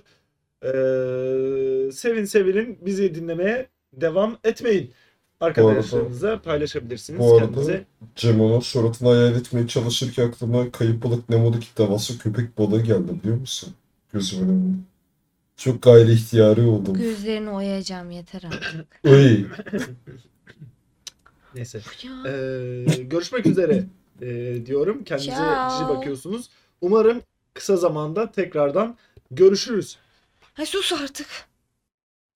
Ee, 0.62 1.92
sevin 1.92 2.24
sevinin 2.24 2.78
bizi 2.80 3.14
dinlemeye 3.14 3.68
devam 3.92 4.38
etmeyin. 4.44 4.92
Arkadaşlarınıza 5.40 6.42
paylaşabilirsiniz 6.42 7.20
Bu 7.20 7.34
arada- 7.34 7.46
kendinize. 7.46 7.84
Cemo'nun 8.16 8.60
suratını 8.60 9.08
hayal 9.08 9.34
etmeye 9.36 9.66
çalışırken 9.68 10.28
aklıma 10.28 10.70
kayıp 10.70 11.04
balık 11.04 11.28
Nemo'daki 11.28 11.66
devasa 11.78 12.18
köpek 12.18 12.58
balığı 12.58 12.80
geldi 12.82 13.12
biliyor 13.22 13.36
musun? 13.36 13.74
Gözümün 14.12 14.48
önüne. 14.48 14.74
Çok 15.56 15.82
gayri 15.82 16.12
ihtiyari 16.12 16.62
oldum. 16.62 16.94
Gözlerini 16.94 17.50
oyacağım 17.50 18.10
yeter 18.10 18.42
artık. 18.46 18.86
Uy. 19.04 19.44
Neyse. 21.54 21.80
Ya. 22.02 22.30
Ee, 22.32 22.84
görüşmek 23.02 23.46
üzere 23.46 23.84
ee, 24.22 24.66
diyorum. 24.66 25.04
Kendinize 25.04 25.30
Ciao. 25.36 25.70
cici 25.70 25.88
bakıyorsunuz. 25.88 26.50
Umarım 26.80 27.22
kısa 27.54 27.76
zamanda 27.76 28.32
tekrardan 28.32 28.96
görüşürüz. 29.30 29.96
Ay 30.58 30.66
sus 30.66 30.92
artık. 30.92 31.26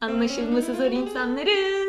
Anlaşılması 0.01 0.75
zor 0.75 0.91
insanlarız. 0.91 1.86